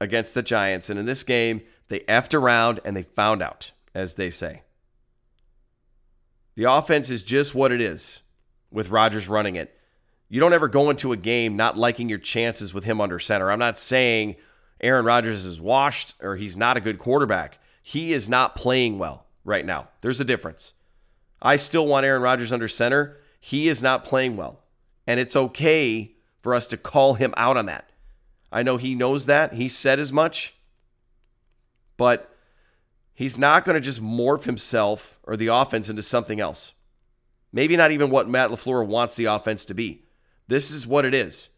against 0.01 0.35
the 0.35 0.43
Giants, 0.43 0.91
and 0.91 0.99
in 0.99 1.07
this 1.07 1.23
game, 1.23 1.63
they 1.89 2.01
effed 2.01 2.35
around 2.35 2.81
and 2.85 2.97
they 2.97 3.03
found 3.03 3.43
out, 3.43 3.73
as 3.95 4.15
they 4.15 4.31
say. 4.31 4.63
The 6.57 6.71
offense 6.71 7.11
is 7.11 7.23
just 7.23 7.55
what 7.55 7.73
it 7.73 7.81
is 7.81 8.23
with 8.71 8.91
Rodgers 8.91 9.29
running 9.29 9.57
it. 9.57 9.77
You 10.29 10.41
don't 10.41 10.53
ever 10.53 10.69
go 10.69 10.91
into 10.91 11.13
a 11.13 11.17
game 11.17 11.57
not 11.57 11.77
liking 11.77 12.09
your 12.09 12.19
chances 12.19 12.73
with 12.73 12.85
him 12.85 13.01
under 13.01 13.19
center. 13.19 13.51
I'm 13.51 13.59
not 13.59 13.77
saying 13.77 14.37
Aaron 14.81 15.05
Rodgers 15.05 15.45
is 15.47 15.61
washed 15.61 16.15
or 16.21 16.37
he's 16.37 16.57
not 16.57 16.77
a 16.77 16.81
good 16.81 16.99
quarterback. 16.99 17.59
He 17.83 18.13
is 18.13 18.29
not 18.29 18.57
playing 18.57 18.99
well 18.99 19.27
right 19.45 19.65
now. 19.65 19.89
There's 20.01 20.21
a 20.21 20.25
difference. 20.25 20.73
I 21.43 21.57
still 21.57 21.87
want 21.87 22.07
Aaron 22.07 22.23
Rodgers 22.23 22.53
under 22.53 22.69
center. 22.69 23.19
He 23.39 23.69
is 23.69 23.83
not 23.83 24.05
playing 24.05 24.37
well. 24.37 24.63
And 25.07 25.21
it's 25.21 25.37
okay 25.37 26.14
for 26.45 26.55
us 26.55 26.67
to 26.67 26.77
call 26.77 27.15
him 27.15 27.33
out 27.39 27.57
on 27.57 27.65
that. 27.65 27.89
I 28.53 28.63
know 28.63 28.77
he 28.77 28.95
knows 28.95 29.25
that. 29.25 29.55
He 29.55 29.67
said 29.67 29.99
as 29.99 30.13
much. 30.13 30.55
But 31.97 32.37
he's 33.15 33.39
not 33.39 33.65
going 33.65 33.77
to 33.77 33.81
just 33.81 34.03
morph 34.03 34.45
himself 34.45 35.19
or 35.23 35.39
the 35.39 35.47
offense 35.47 35.89
into 35.89 36.03
something 36.03 36.41
else. 36.41 36.73
Maybe 37.51 37.79
not 37.79 37.93
even 37.93 38.11
what 38.11 38.29
Matt 38.29 38.51
LaFleur 38.51 38.87
wants 38.87 39.15
the 39.15 39.25
offense 39.25 39.65
to 39.65 39.75
be. 39.75 40.05
This 40.47 40.71
is 40.71 40.87
what 40.87 41.07
it 41.07 41.15
is. 41.15 41.49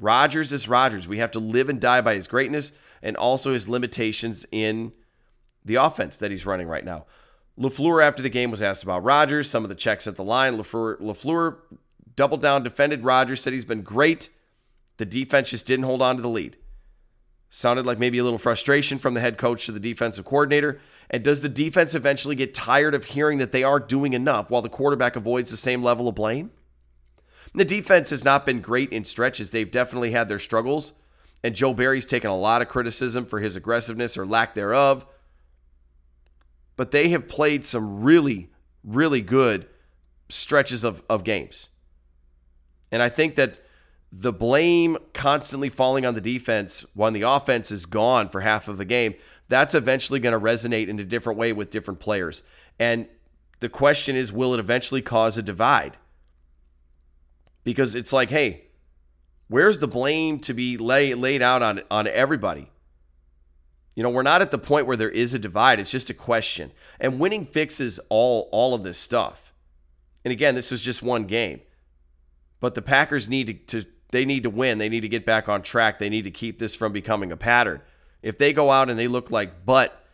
Rodgers 0.00 0.52
is 0.52 0.66
Rodgers. 0.66 1.06
We 1.06 1.18
have 1.18 1.30
to 1.30 1.38
live 1.38 1.68
and 1.68 1.80
die 1.80 2.00
by 2.00 2.16
his 2.16 2.26
greatness 2.26 2.72
and 3.04 3.16
also 3.16 3.52
his 3.52 3.68
limitations 3.68 4.44
in 4.50 4.90
the 5.64 5.76
offense 5.76 6.16
that 6.16 6.32
he's 6.32 6.44
running 6.44 6.66
right 6.66 6.84
now. 6.84 7.04
LaFleur, 7.56 8.02
after 8.02 8.20
the 8.20 8.30
game, 8.30 8.50
was 8.50 8.62
asked 8.62 8.82
about 8.82 9.04
Rodgers, 9.04 9.48
some 9.48 9.62
of 9.62 9.68
the 9.68 9.76
checks 9.76 10.08
at 10.08 10.16
the 10.16 10.24
line. 10.24 10.56
LaFleur, 10.56 11.00
LaFleur 11.00 11.58
doubled 12.16 12.42
down, 12.42 12.62
defended 12.62 13.04
Rodgers, 13.04 13.42
said 13.42 13.52
he's 13.52 13.64
been 13.64 13.82
great. 13.82 14.28
The 14.96 15.04
defense 15.04 15.50
just 15.50 15.66
didn't 15.66 15.86
hold 15.86 16.02
on 16.02 16.16
to 16.16 16.22
the 16.22 16.28
lead. 16.28 16.56
Sounded 17.50 17.84
like 17.84 17.98
maybe 17.98 18.18
a 18.18 18.24
little 18.24 18.38
frustration 18.38 18.98
from 18.98 19.14
the 19.14 19.20
head 19.20 19.36
coach 19.36 19.66
to 19.66 19.72
the 19.72 19.80
defensive 19.80 20.24
coordinator. 20.24 20.80
And 21.10 21.22
does 21.22 21.42
the 21.42 21.48
defense 21.48 21.94
eventually 21.94 22.34
get 22.34 22.54
tired 22.54 22.94
of 22.94 23.06
hearing 23.06 23.38
that 23.38 23.52
they 23.52 23.62
aren't 23.62 23.88
doing 23.88 24.14
enough 24.14 24.50
while 24.50 24.62
the 24.62 24.68
quarterback 24.68 25.16
avoids 25.16 25.50
the 25.50 25.56
same 25.56 25.82
level 25.82 26.08
of 26.08 26.14
blame? 26.14 26.50
The 27.54 27.64
defense 27.64 28.08
has 28.10 28.24
not 28.24 28.46
been 28.46 28.60
great 28.62 28.90
in 28.90 29.04
stretches. 29.04 29.50
They've 29.50 29.70
definitely 29.70 30.12
had 30.12 30.28
their 30.28 30.38
struggles. 30.38 30.94
And 31.44 31.54
Joe 31.54 31.74
Barry's 31.74 32.06
taken 32.06 32.30
a 32.30 32.36
lot 32.36 32.62
of 32.62 32.68
criticism 32.68 33.26
for 33.26 33.40
his 33.40 33.56
aggressiveness 33.56 34.16
or 34.16 34.24
lack 34.24 34.54
thereof 34.54 35.06
but 36.76 36.90
they 36.90 37.08
have 37.10 37.28
played 37.28 37.64
some 37.64 38.02
really, 38.02 38.50
really 38.82 39.20
good 39.20 39.66
stretches 40.28 40.84
of, 40.84 41.02
of 41.08 41.24
games. 41.24 41.68
And 42.92 43.02
I 43.02 43.08
think 43.08 43.34
that 43.34 43.58
the 44.12 44.32
blame 44.32 44.98
constantly 45.14 45.70
falling 45.70 46.04
on 46.04 46.14
the 46.14 46.20
defense 46.20 46.84
when 46.94 47.14
the 47.14 47.22
offense 47.22 47.70
is 47.70 47.86
gone 47.86 48.28
for 48.28 48.42
half 48.42 48.68
of 48.68 48.76
the 48.76 48.84
game, 48.84 49.14
that's 49.48 49.74
eventually 49.74 50.20
going 50.20 50.34
to 50.34 50.38
resonate 50.38 50.88
in 50.88 51.00
a 51.00 51.04
different 51.04 51.38
way 51.38 51.52
with 51.52 51.70
different 51.70 51.98
players. 51.98 52.42
And 52.78 53.08
the 53.60 53.70
question 53.70 54.14
is, 54.14 54.32
will 54.32 54.52
it 54.52 54.60
eventually 54.60 55.00
cause 55.00 55.38
a 55.38 55.42
divide? 55.42 55.96
Because 57.64 57.94
it's 57.94 58.12
like, 58.12 58.28
hey, 58.30 58.64
where's 59.48 59.78
the 59.78 59.88
blame 59.88 60.38
to 60.40 60.52
be 60.52 60.76
lay, 60.76 61.14
laid 61.14 61.40
out 61.40 61.62
on, 61.62 61.80
on 61.90 62.06
everybody? 62.06 62.70
You 63.94 64.02
know, 64.02 64.10
we're 64.10 64.22
not 64.22 64.42
at 64.42 64.50
the 64.50 64.58
point 64.58 64.86
where 64.86 64.96
there 64.96 65.10
is 65.10 65.32
a 65.32 65.38
divide. 65.38 65.78
It's 65.78 65.90
just 65.90 66.10
a 66.10 66.14
question. 66.14 66.72
And 66.98 67.20
winning 67.20 67.44
fixes 67.44 68.00
all 68.08 68.48
all 68.52 68.74
of 68.74 68.82
this 68.82 68.98
stuff. 68.98 69.52
And 70.24 70.32
again, 70.32 70.54
this 70.54 70.70
was 70.70 70.82
just 70.82 71.02
one 71.02 71.24
game. 71.24 71.60
But 72.62 72.76
the 72.76 72.80
Packers 72.80 73.28
need 73.28 73.48
to, 73.48 73.82
to 73.82 73.88
they 74.12 74.24
need 74.24 74.44
to 74.44 74.50
win. 74.50 74.78
They 74.78 74.88
need 74.88 75.00
to 75.00 75.08
get 75.08 75.26
back 75.26 75.48
on 75.48 75.62
track. 75.62 75.98
They 75.98 76.08
need 76.08 76.22
to 76.22 76.30
keep 76.30 76.60
this 76.60 76.76
from 76.76 76.92
becoming 76.92 77.32
a 77.32 77.36
pattern. 77.36 77.80
If 78.22 78.38
they 78.38 78.52
go 78.52 78.70
out 78.70 78.88
and 78.88 78.96
they 78.96 79.08
look 79.08 79.32
like 79.32 79.66
butt 79.66 80.06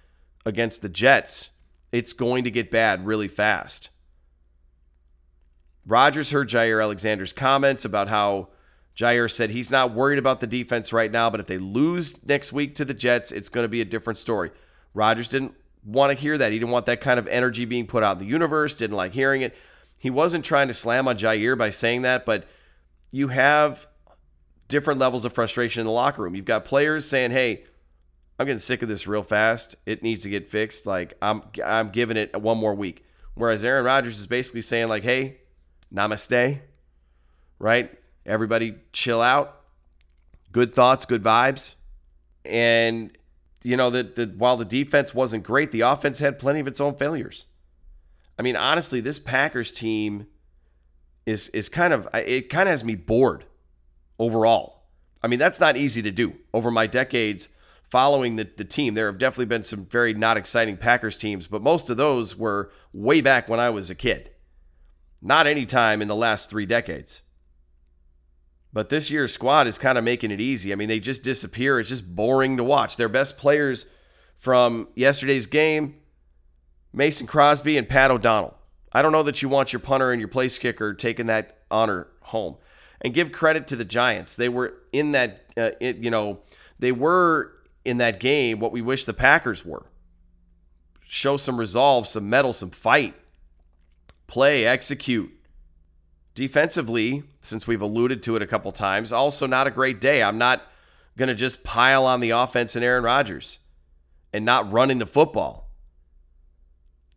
against 0.46 0.80
the 0.80 0.88
Jets, 0.88 1.50
it's 1.92 2.14
going 2.14 2.44
to 2.44 2.50
get 2.50 2.70
bad 2.70 3.04
really 3.04 3.28
fast. 3.28 3.90
Rodgers 5.86 6.30
heard 6.30 6.48
Jaire 6.48 6.82
Alexander's 6.82 7.34
comments 7.34 7.84
about 7.84 8.08
how 8.08 8.48
Jaire 8.96 9.30
said 9.30 9.50
he's 9.50 9.70
not 9.70 9.92
worried 9.92 10.18
about 10.18 10.40
the 10.40 10.46
defense 10.46 10.90
right 10.90 11.12
now, 11.12 11.28
but 11.28 11.40
if 11.40 11.46
they 11.46 11.58
lose 11.58 12.16
next 12.26 12.50
week 12.50 12.74
to 12.76 12.84
the 12.86 12.94
Jets, 12.94 13.30
it's 13.30 13.50
going 13.50 13.64
to 13.64 13.68
be 13.68 13.82
a 13.82 13.86
different 13.86 14.18
story. 14.18 14.52
Rodgers 14.94 15.28
didn't 15.28 15.52
want 15.84 16.16
to 16.16 16.18
hear 16.18 16.38
that. 16.38 16.50
He 16.50 16.58
didn't 16.58 16.72
want 16.72 16.86
that 16.86 17.02
kind 17.02 17.18
of 17.18 17.26
energy 17.28 17.66
being 17.66 17.86
put 17.86 18.02
out 18.02 18.16
in 18.16 18.26
the 18.26 18.30
universe, 18.30 18.74
didn't 18.78 18.96
like 18.96 19.12
hearing 19.12 19.42
it. 19.42 19.54
He 19.98 20.10
wasn't 20.10 20.44
trying 20.44 20.68
to 20.68 20.74
slam 20.74 21.08
on 21.08 21.18
Jaire 21.18 21.58
by 21.58 21.70
saying 21.70 22.02
that, 22.02 22.24
but 22.24 22.46
you 23.10 23.28
have 23.28 23.86
different 24.68 25.00
levels 25.00 25.24
of 25.24 25.32
frustration 25.32 25.80
in 25.80 25.86
the 25.86 25.92
locker 25.92 26.22
room. 26.22 26.34
You've 26.34 26.44
got 26.44 26.64
players 26.64 27.06
saying, 27.06 27.32
"Hey, 27.32 27.64
I'm 28.38 28.46
getting 28.46 28.60
sick 28.60 28.82
of 28.82 28.88
this 28.88 29.06
real 29.06 29.22
fast. 29.22 29.74
It 29.86 30.02
needs 30.02 30.22
to 30.22 30.28
get 30.28 30.46
fixed. 30.46 30.86
Like 30.86 31.14
I'm 31.20 31.42
I'm 31.64 31.90
giving 31.90 32.16
it 32.16 32.40
one 32.40 32.58
more 32.58 32.74
week." 32.74 33.04
Whereas 33.34 33.64
Aaron 33.64 33.84
Rodgers 33.84 34.18
is 34.18 34.26
basically 34.26 34.62
saying 34.62 34.88
like, 34.88 35.02
"Hey, 35.02 35.38
namaste." 35.92 36.60
Right? 37.58 37.90
Everybody 38.24 38.76
chill 38.92 39.20
out. 39.20 39.62
Good 40.52 40.72
thoughts, 40.74 41.04
good 41.04 41.22
vibes. 41.22 41.74
And 42.44 43.16
you 43.64 43.76
know 43.76 43.90
that 43.90 44.36
while 44.36 44.56
the 44.56 44.64
defense 44.64 45.12
wasn't 45.12 45.42
great, 45.42 45.72
the 45.72 45.80
offense 45.80 46.20
had 46.20 46.38
plenty 46.38 46.60
of 46.60 46.68
its 46.68 46.80
own 46.80 46.94
failures. 46.94 47.46
I 48.38 48.42
mean, 48.42 48.56
honestly, 48.56 49.00
this 49.00 49.18
Packers 49.18 49.72
team 49.72 50.26
is 51.26 51.48
is 51.48 51.68
kind 51.68 51.92
of 51.92 52.08
it 52.14 52.48
kind 52.48 52.68
of 52.68 52.72
has 52.72 52.84
me 52.84 52.94
bored 52.94 53.44
overall. 54.18 54.84
I 55.22 55.26
mean, 55.26 55.38
that's 55.38 55.60
not 55.60 55.76
easy 55.76 56.00
to 56.02 56.10
do. 56.10 56.34
Over 56.54 56.70
my 56.70 56.86
decades 56.86 57.48
following 57.88 58.36
the, 58.36 58.48
the 58.56 58.64
team, 58.64 58.94
there 58.94 59.06
have 59.06 59.18
definitely 59.18 59.46
been 59.46 59.62
some 59.62 59.86
very 59.86 60.14
not 60.14 60.36
exciting 60.36 60.76
Packers 60.76 61.16
teams, 61.16 61.48
but 61.48 61.62
most 61.62 61.90
of 61.90 61.96
those 61.96 62.36
were 62.36 62.70
way 62.92 63.20
back 63.20 63.48
when 63.48 63.58
I 63.58 63.70
was 63.70 63.90
a 63.90 63.94
kid. 63.94 64.30
Not 65.20 65.46
any 65.46 65.66
time 65.66 66.00
in 66.00 66.08
the 66.08 66.14
last 66.14 66.48
three 66.48 66.66
decades. 66.66 67.22
But 68.72 68.90
this 68.90 69.10
year's 69.10 69.32
squad 69.32 69.66
is 69.66 69.78
kind 69.78 69.98
of 69.98 70.04
making 70.04 70.30
it 70.30 70.40
easy. 70.40 70.72
I 70.72 70.76
mean, 70.76 70.88
they 70.88 71.00
just 71.00 71.24
disappear. 71.24 71.80
It's 71.80 71.88
just 71.88 72.14
boring 72.14 72.56
to 72.58 72.64
watch. 72.64 72.96
Their 72.96 73.08
best 73.08 73.38
players 73.38 73.86
from 74.38 74.88
yesterday's 74.94 75.46
game 75.46 75.96
Mason 76.92 77.26
Crosby 77.26 77.76
and 77.76 77.88
Pat 77.88 78.10
O'Donnell. 78.10 78.54
I 78.92 79.02
don't 79.02 79.12
know 79.12 79.22
that 79.22 79.42
you 79.42 79.48
want 79.48 79.72
your 79.72 79.80
punter 79.80 80.12
and 80.12 80.20
your 80.20 80.28
place 80.28 80.58
kicker 80.58 80.94
taking 80.94 81.26
that 81.26 81.58
honor 81.70 82.08
home. 82.22 82.56
And 83.00 83.14
give 83.14 83.30
credit 83.30 83.68
to 83.68 83.76
the 83.76 83.84
Giants. 83.84 84.34
They 84.34 84.48
were 84.48 84.74
in 84.92 85.12
that, 85.12 85.44
uh, 85.56 85.70
it, 85.80 85.98
you 85.98 86.10
know, 86.10 86.40
they 86.78 86.90
were 86.90 87.52
in 87.84 87.98
that 87.98 88.18
game 88.18 88.58
what 88.58 88.72
we 88.72 88.82
wish 88.82 89.04
the 89.04 89.12
Packers 89.12 89.64
were. 89.64 89.86
Show 91.06 91.36
some 91.36 91.58
resolve, 91.58 92.08
some 92.08 92.28
mettle, 92.28 92.52
some 92.52 92.70
fight, 92.70 93.14
play, 94.26 94.66
execute. 94.66 95.30
Defensively, 96.34 97.22
since 97.40 97.66
we've 97.66 97.82
alluded 97.82 98.22
to 98.24 98.36
it 98.36 98.42
a 98.42 98.46
couple 98.46 98.72
times, 98.72 99.12
also 99.12 99.46
not 99.46 99.66
a 99.66 99.70
great 99.70 100.00
day. 100.00 100.22
I'm 100.22 100.38
not 100.38 100.62
going 101.16 101.28
to 101.28 101.34
just 101.34 101.64
pile 101.64 102.04
on 102.04 102.20
the 102.20 102.30
offense 102.30 102.76
and 102.76 102.84
Aaron 102.84 103.04
Rodgers 103.04 103.58
and 104.32 104.44
not 104.44 104.70
running 104.70 104.98
the 104.98 105.06
football. 105.06 105.67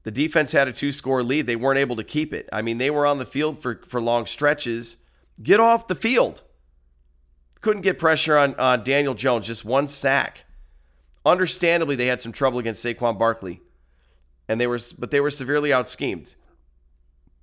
The 0.04 0.12
defense 0.12 0.52
had 0.52 0.68
a 0.68 0.74
two 0.74 0.92
score 0.92 1.24
lead. 1.24 1.46
They 1.46 1.56
weren't 1.56 1.78
able 1.80 1.96
to 1.96 2.04
keep 2.04 2.34
it. 2.34 2.50
I 2.52 2.62
mean, 2.62 2.78
they 2.78 2.90
were 2.90 3.06
on 3.06 3.20
the 3.20 3.26
field 3.26 3.62
for, 3.62 3.82
for 3.86 4.02
long 4.02 4.26
stretches. 4.26 4.98
Get 5.42 5.60
off 5.60 5.88
the 5.88 5.96
field. 5.96 6.42
Couldn't 7.62 7.84
get 7.84 8.00
pressure 8.00 8.38
on, 8.38 8.56
on 8.56 8.84
Daniel 8.84 9.14
Jones, 9.14 9.46
just 9.46 9.64
one 9.64 9.88
sack. 9.88 10.46
Understandably, 11.24 11.96
they 11.96 12.08
had 12.08 12.22
some 12.22 12.32
trouble 12.32 12.58
against 12.58 12.84
Saquon 12.84 13.20
Barkley, 13.20 13.62
and 14.48 14.60
they 14.60 14.66
were, 14.66 14.80
but 14.98 15.12
they 15.12 15.20
were 15.20 15.30
severely 15.30 15.72
out 15.72 15.88
schemed. 15.88 16.34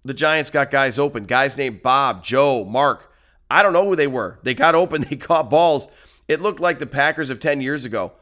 The 0.03 0.15
Giants 0.15 0.51
got 0.51 0.73
guys 0.73 0.99
open, 0.99 1.25
guys 1.25 1.57
named 1.57 1.83
Bob, 1.83 2.25
Joe, 2.25 2.65
Mark. 2.65 3.13
I 3.49 3.63
don't 3.63 3.73
know 3.73 3.85
who 3.85 3.95
they 3.95 4.09
were. 4.09 4.41
They 4.43 4.55
got 4.55 4.75
open, 4.75 5.03
they 5.11 5.17
caught 5.17 5.51
balls. 5.51 5.89
It 6.27 6.43
looked 6.43 6.61
like 6.61 6.81
the 6.81 6.87
Packers 6.87 7.31
of 7.31 7.39
10 7.39 7.61
years 7.61 7.85
ago. 7.85 8.13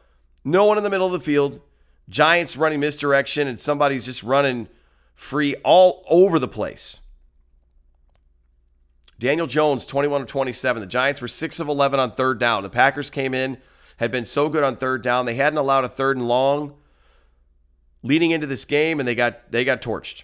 No 0.45 0.65
one 0.65 0.77
in 0.77 0.85
the 0.85 0.91
middle 0.91 1.07
of 1.07 1.13
the 1.13 1.21
field. 1.21 1.61
Giants 2.09 2.57
running 2.57 2.81
misdirection, 2.81 3.49
and 3.49 3.59
somebody's 3.59 4.05
just 4.05 4.23
running 4.23 4.69
free 5.15 5.55
all 5.65 6.05
over 6.09 6.39
the 6.39 6.49
place. 6.49 7.01
Daniel 9.19 9.47
Jones, 9.47 9.87
21 9.87 10.23
of 10.23 10.27
27. 10.29 10.81
The 10.81 10.87
Giants 10.87 11.21
were 11.21 11.29
6 11.29 11.61
of 11.61 11.69
11 11.69 11.99
on 11.99 12.13
third 12.13 12.39
down. 12.39 12.63
The 12.63 12.69
Packers 12.69 13.09
came 13.09 13.33
in, 13.33 13.59
had 13.97 14.13
been 14.13 14.27
so 14.27 14.49
good 14.49 14.63
on 14.63 14.77
third 14.77 15.03
down. 15.03 15.27
They 15.27 15.37
hadn't 15.37 15.59
allowed 15.59 15.85
a 15.85 15.89
third 15.89 16.17
and 16.17 16.29
long 16.29 16.75
leading 18.03 18.31
into 18.31 18.47
this 18.47 18.65
game, 18.65 19.01
and 19.01 19.09
they 19.09 19.15
got 19.15 19.51
they 19.51 19.65
got 19.65 19.83
torched. 19.83 20.23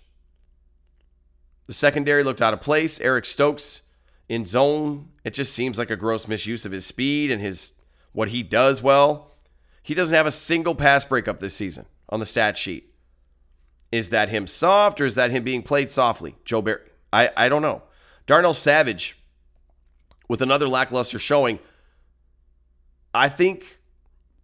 The 1.66 1.72
secondary 1.72 2.22
looked 2.22 2.42
out 2.42 2.54
of 2.54 2.60
place. 2.60 3.00
Eric 3.00 3.24
Stokes 3.24 3.82
in 4.28 4.44
zone. 4.44 5.08
It 5.24 5.34
just 5.34 5.52
seems 5.52 5.78
like 5.78 5.90
a 5.90 5.96
gross 5.96 6.28
misuse 6.28 6.64
of 6.64 6.72
his 6.72 6.86
speed 6.86 7.30
and 7.30 7.40
his 7.40 7.72
what 8.12 8.28
he 8.28 8.42
does 8.42 8.82
well. 8.82 9.31
He 9.82 9.94
doesn't 9.94 10.14
have 10.14 10.26
a 10.26 10.32
single 10.32 10.74
pass 10.74 11.04
breakup 11.04 11.38
this 11.38 11.54
season 11.54 11.86
on 12.08 12.20
the 12.20 12.26
stat 12.26 12.56
sheet. 12.56 12.94
Is 13.90 14.10
that 14.10 14.28
him 14.28 14.46
soft 14.46 15.00
or 15.00 15.04
is 15.04 15.16
that 15.16 15.30
him 15.30 15.42
being 15.42 15.62
played 15.62 15.90
softly? 15.90 16.36
Joe 16.44 16.62
Barry. 16.62 16.80
I, 17.12 17.30
I 17.36 17.48
don't 17.48 17.62
know. 17.62 17.82
Darnell 18.26 18.54
Savage 18.54 19.18
with 20.28 20.40
another 20.40 20.68
lackluster 20.68 21.18
showing. 21.18 21.58
I 23.12 23.28
think 23.28 23.80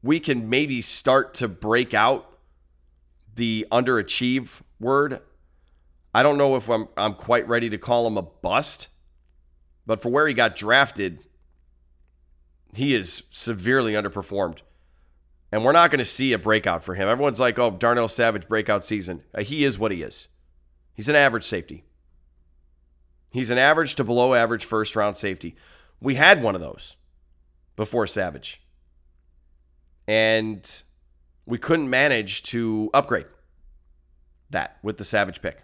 we 0.03 0.21
can 0.21 0.51
maybe 0.51 0.83
start 0.83 1.35
to 1.35 1.49
break 1.49 1.95
out 1.95 2.39
the 3.35 3.67
underachieve 3.71 4.61
word. 4.79 5.21
I 6.15 6.23
don't 6.23 6.37
know 6.37 6.57
if 6.57 6.69
I'm, 6.69 6.89
I'm 6.97 7.15
quite 7.15 7.49
ready 7.49 7.71
to 7.71 7.79
call 7.79 8.07
him 8.07 8.17
a 8.17 8.23
bust, 8.23 8.89
but 9.87 10.03
for 10.03 10.11
where 10.11 10.27
he 10.27 10.35
got 10.35 10.57
drafted, 10.57 11.21
he 12.75 12.95
is 12.95 13.23
severely 13.31 13.93
underperformed. 13.93 14.59
And 15.51 15.65
we're 15.65 15.73
not 15.73 15.91
going 15.91 15.99
to 15.99 16.05
see 16.05 16.33
a 16.33 16.39
breakout 16.39 16.85
for 16.85 16.95
him. 16.95 17.09
Everyone's 17.09 17.41
like, 17.41 17.59
oh, 17.59 17.71
Darnell 17.71 18.09
Savage 18.09 18.49
breakout 18.49 18.85
season. 18.85 19.23
Uh, 19.35 19.43
he 19.43 19.65
is 19.65 19.79
what 19.79 19.93
he 19.93 20.03
is. 20.03 20.29
He's 20.95 21.09
an 21.09 21.17
average 21.17 21.45
safety. 21.45 21.85
He's 23.31 23.51
an 23.51 23.59
average 23.59 23.95
to 23.97 24.05
below 24.05 24.35
average 24.35 24.65
first 24.65 24.97
round 24.97 25.17
safety. 25.17 25.57
We 26.01 26.17
had 26.17 26.43
one 26.43 26.55
of 26.55 26.61
those 26.61 26.97
before 27.77 28.07
Savage. 28.07 28.61
And 30.07 30.83
we 31.47 31.59
couldn't 31.59 31.89
manage 31.89 32.43
to 32.45 32.91
upgrade 32.93 33.27
that 34.51 34.79
with 34.83 34.99
the 34.99 35.05
Savage 35.05 35.41
pick. 35.41 35.63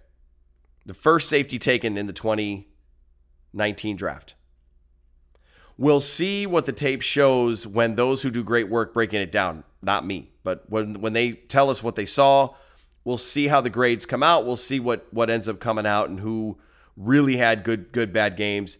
The 0.86 0.94
first 0.94 1.28
safety 1.28 1.58
taken 1.58 1.96
in 1.96 2.06
the 2.06 2.12
2019 2.12 3.96
draft. 3.96 4.34
We'll 5.76 6.00
see 6.00 6.46
what 6.46 6.66
the 6.66 6.72
tape 6.72 7.02
shows 7.02 7.66
when 7.66 7.96
those 7.96 8.22
who 8.22 8.30
do 8.30 8.44
great 8.44 8.68
work 8.68 8.94
breaking 8.94 9.20
it 9.20 9.32
down, 9.32 9.64
not 9.84 10.06
me, 10.06 10.30
but 10.42 10.64
when 10.68 11.00
when 11.00 11.12
they 11.12 11.32
tell 11.32 11.70
us 11.70 11.82
what 11.82 11.96
they 11.96 12.06
saw, 12.06 12.54
we'll 13.04 13.18
see 13.18 13.48
how 13.48 13.60
the 13.60 13.70
grades 13.70 14.06
come 14.06 14.22
out. 14.22 14.44
We'll 14.44 14.56
see 14.56 14.80
what 14.80 15.06
what 15.12 15.30
ends 15.30 15.48
up 15.48 15.60
coming 15.60 15.86
out 15.86 16.08
and 16.08 16.20
who 16.20 16.58
really 16.96 17.36
had 17.36 17.64
good 17.64 17.92
good 17.92 18.12
bad 18.12 18.36
games. 18.36 18.78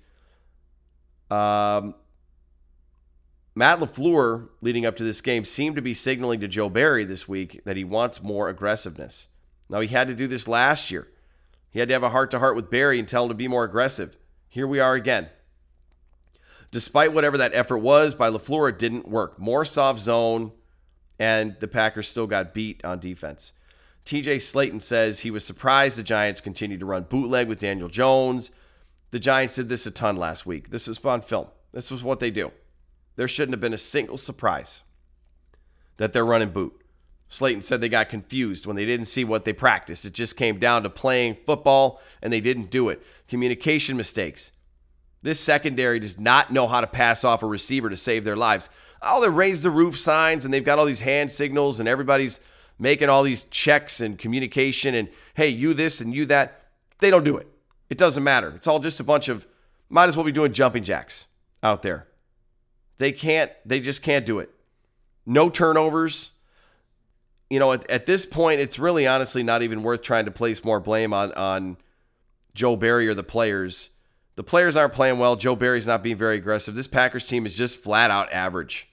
Um, 1.30 1.94
Matt 3.54 3.78
LaFleur, 3.78 4.48
leading 4.60 4.84
up 4.84 4.96
to 4.96 5.04
this 5.04 5.20
game, 5.20 5.44
seemed 5.44 5.76
to 5.76 5.82
be 5.82 5.94
signaling 5.94 6.40
to 6.40 6.48
Joe 6.48 6.68
Barry 6.68 7.04
this 7.04 7.28
week 7.28 7.62
that 7.64 7.76
he 7.76 7.84
wants 7.84 8.22
more 8.22 8.48
aggressiveness. 8.48 9.28
Now, 9.68 9.80
he 9.80 9.88
had 9.88 10.08
to 10.08 10.14
do 10.14 10.26
this 10.26 10.48
last 10.48 10.90
year. 10.90 11.08
He 11.70 11.78
had 11.78 11.88
to 11.88 11.94
have 11.94 12.02
a 12.02 12.10
heart 12.10 12.30
to 12.32 12.40
heart 12.40 12.56
with 12.56 12.70
Barry 12.70 12.98
and 12.98 13.06
tell 13.06 13.24
him 13.24 13.28
to 13.28 13.34
be 13.34 13.48
more 13.48 13.64
aggressive. 13.64 14.16
Here 14.48 14.66
we 14.66 14.80
are 14.80 14.94
again. 14.94 15.28
Despite 16.70 17.12
whatever 17.12 17.38
that 17.38 17.54
effort 17.54 17.78
was 17.78 18.14
by 18.16 18.28
LaFleur, 18.28 18.70
it 18.70 18.78
didn't 18.78 19.08
work. 19.08 19.38
More 19.38 19.64
soft 19.64 20.00
zone, 20.00 20.50
and 21.24 21.56
the 21.58 21.66
Packers 21.66 22.06
still 22.06 22.26
got 22.26 22.52
beat 22.52 22.84
on 22.84 22.98
defense. 22.98 23.52
TJ 24.04 24.36
Slaton 24.36 24.82
says 24.82 25.20
he 25.20 25.30
was 25.30 25.42
surprised 25.42 25.96
the 25.96 26.02
Giants 26.02 26.42
continued 26.42 26.80
to 26.80 26.86
run 26.86 27.04
bootleg 27.04 27.48
with 27.48 27.60
Daniel 27.60 27.88
Jones. 27.88 28.50
The 29.10 29.18
Giants 29.18 29.54
did 29.54 29.70
this 29.70 29.86
a 29.86 29.90
ton 29.90 30.16
last 30.16 30.44
week. 30.44 30.68
This 30.68 30.86
is 30.86 31.02
on 31.02 31.22
film. 31.22 31.46
This 31.72 31.90
was 31.90 32.04
what 32.04 32.20
they 32.20 32.30
do. 32.30 32.52
There 33.16 33.26
shouldn't 33.26 33.54
have 33.54 33.60
been 33.62 33.72
a 33.72 33.78
single 33.78 34.18
surprise 34.18 34.82
that 35.96 36.12
they're 36.12 36.26
running 36.26 36.50
boot. 36.50 36.78
Slaton 37.30 37.64
said 37.64 37.80
they 37.80 37.88
got 37.88 38.10
confused 38.10 38.66
when 38.66 38.76
they 38.76 38.84
didn't 38.84 39.06
see 39.06 39.24
what 39.24 39.46
they 39.46 39.54
practiced. 39.54 40.04
It 40.04 40.12
just 40.12 40.36
came 40.36 40.58
down 40.58 40.82
to 40.82 40.90
playing 40.90 41.38
football 41.46 42.02
and 42.20 42.30
they 42.30 42.40
didn't 42.40 42.70
do 42.70 42.90
it. 42.90 43.02
Communication 43.28 43.96
mistakes. 43.96 44.52
This 45.22 45.40
secondary 45.40 46.00
does 46.00 46.20
not 46.20 46.52
know 46.52 46.68
how 46.68 46.82
to 46.82 46.86
pass 46.86 47.24
off 47.24 47.42
a 47.42 47.46
receiver 47.46 47.88
to 47.88 47.96
save 47.96 48.24
their 48.24 48.36
lives. 48.36 48.68
Oh, 49.04 49.20
they 49.20 49.28
raise 49.28 49.62
the 49.62 49.70
roof 49.70 49.98
signs 49.98 50.44
and 50.44 50.52
they've 50.52 50.64
got 50.64 50.78
all 50.78 50.86
these 50.86 51.00
hand 51.00 51.30
signals 51.30 51.80
and 51.80 51.88
everybody's 51.88 52.40
making 52.78 53.08
all 53.08 53.22
these 53.22 53.44
checks 53.44 54.00
and 54.00 54.18
communication 54.18 54.94
and 54.94 55.08
hey, 55.34 55.48
you 55.48 55.74
this 55.74 56.00
and 56.00 56.14
you 56.14 56.26
that. 56.26 56.62
They 56.98 57.10
don't 57.10 57.24
do 57.24 57.36
it. 57.36 57.46
It 57.90 57.98
doesn't 57.98 58.24
matter. 58.24 58.50
It's 58.50 58.66
all 58.66 58.78
just 58.78 59.00
a 59.00 59.04
bunch 59.04 59.28
of 59.28 59.46
might 59.88 60.08
as 60.08 60.16
well 60.16 60.24
be 60.24 60.32
doing 60.32 60.52
jumping 60.52 60.84
jacks 60.84 61.26
out 61.62 61.82
there. 61.82 62.06
They 62.98 63.12
can't, 63.12 63.52
they 63.64 63.80
just 63.80 64.02
can't 64.02 64.24
do 64.24 64.38
it. 64.38 64.50
No 65.26 65.50
turnovers. 65.50 66.30
You 67.50 67.58
know, 67.58 67.72
at, 67.72 67.88
at 67.90 68.06
this 68.06 68.26
point, 68.26 68.60
it's 68.60 68.78
really 68.78 69.06
honestly 69.06 69.42
not 69.42 69.62
even 69.62 69.82
worth 69.82 70.02
trying 70.02 70.24
to 70.24 70.30
place 70.30 70.64
more 70.64 70.80
blame 70.80 71.12
on 71.12 71.32
on 71.32 71.76
Joe 72.54 72.76
Barry 72.76 73.06
or 73.08 73.14
the 73.14 73.22
players 73.22 73.90
the 74.36 74.42
players 74.42 74.76
aren't 74.76 74.92
playing 74.92 75.18
well. 75.18 75.36
Joe 75.36 75.54
Barry's 75.54 75.86
not 75.86 76.02
being 76.02 76.16
very 76.16 76.36
aggressive. 76.36 76.74
This 76.74 76.88
Packers 76.88 77.26
team 77.26 77.46
is 77.46 77.54
just 77.54 77.76
flat 77.76 78.10
out 78.10 78.32
average. 78.32 78.88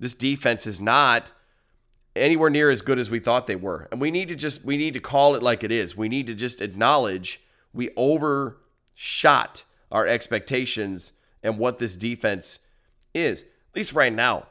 This 0.00 0.14
defense 0.14 0.66
is 0.66 0.80
not 0.80 1.30
anywhere 2.16 2.50
near 2.50 2.70
as 2.70 2.82
good 2.82 2.98
as 2.98 3.10
we 3.10 3.20
thought 3.20 3.46
they 3.46 3.54
were. 3.54 3.86
And 3.92 4.00
we 4.00 4.10
need 4.10 4.28
to 4.28 4.34
just 4.34 4.64
we 4.64 4.76
need 4.76 4.94
to 4.94 5.00
call 5.00 5.34
it 5.36 5.42
like 5.42 5.62
it 5.62 5.70
is. 5.70 5.96
We 5.96 6.08
need 6.08 6.26
to 6.26 6.34
just 6.34 6.60
acknowledge 6.60 7.40
we 7.72 7.90
overshot 7.96 9.64
our 9.92 10.06
expectations 10.06 11.12
and 11.42 11.58
what 11.58 11.78
this 11.78 11.96
defense 11.96 12.58
is. 13.14 13.42
At 13.42 13.76
least 13.76 13.92
right 13.92 14.12
now. 14.12 14.46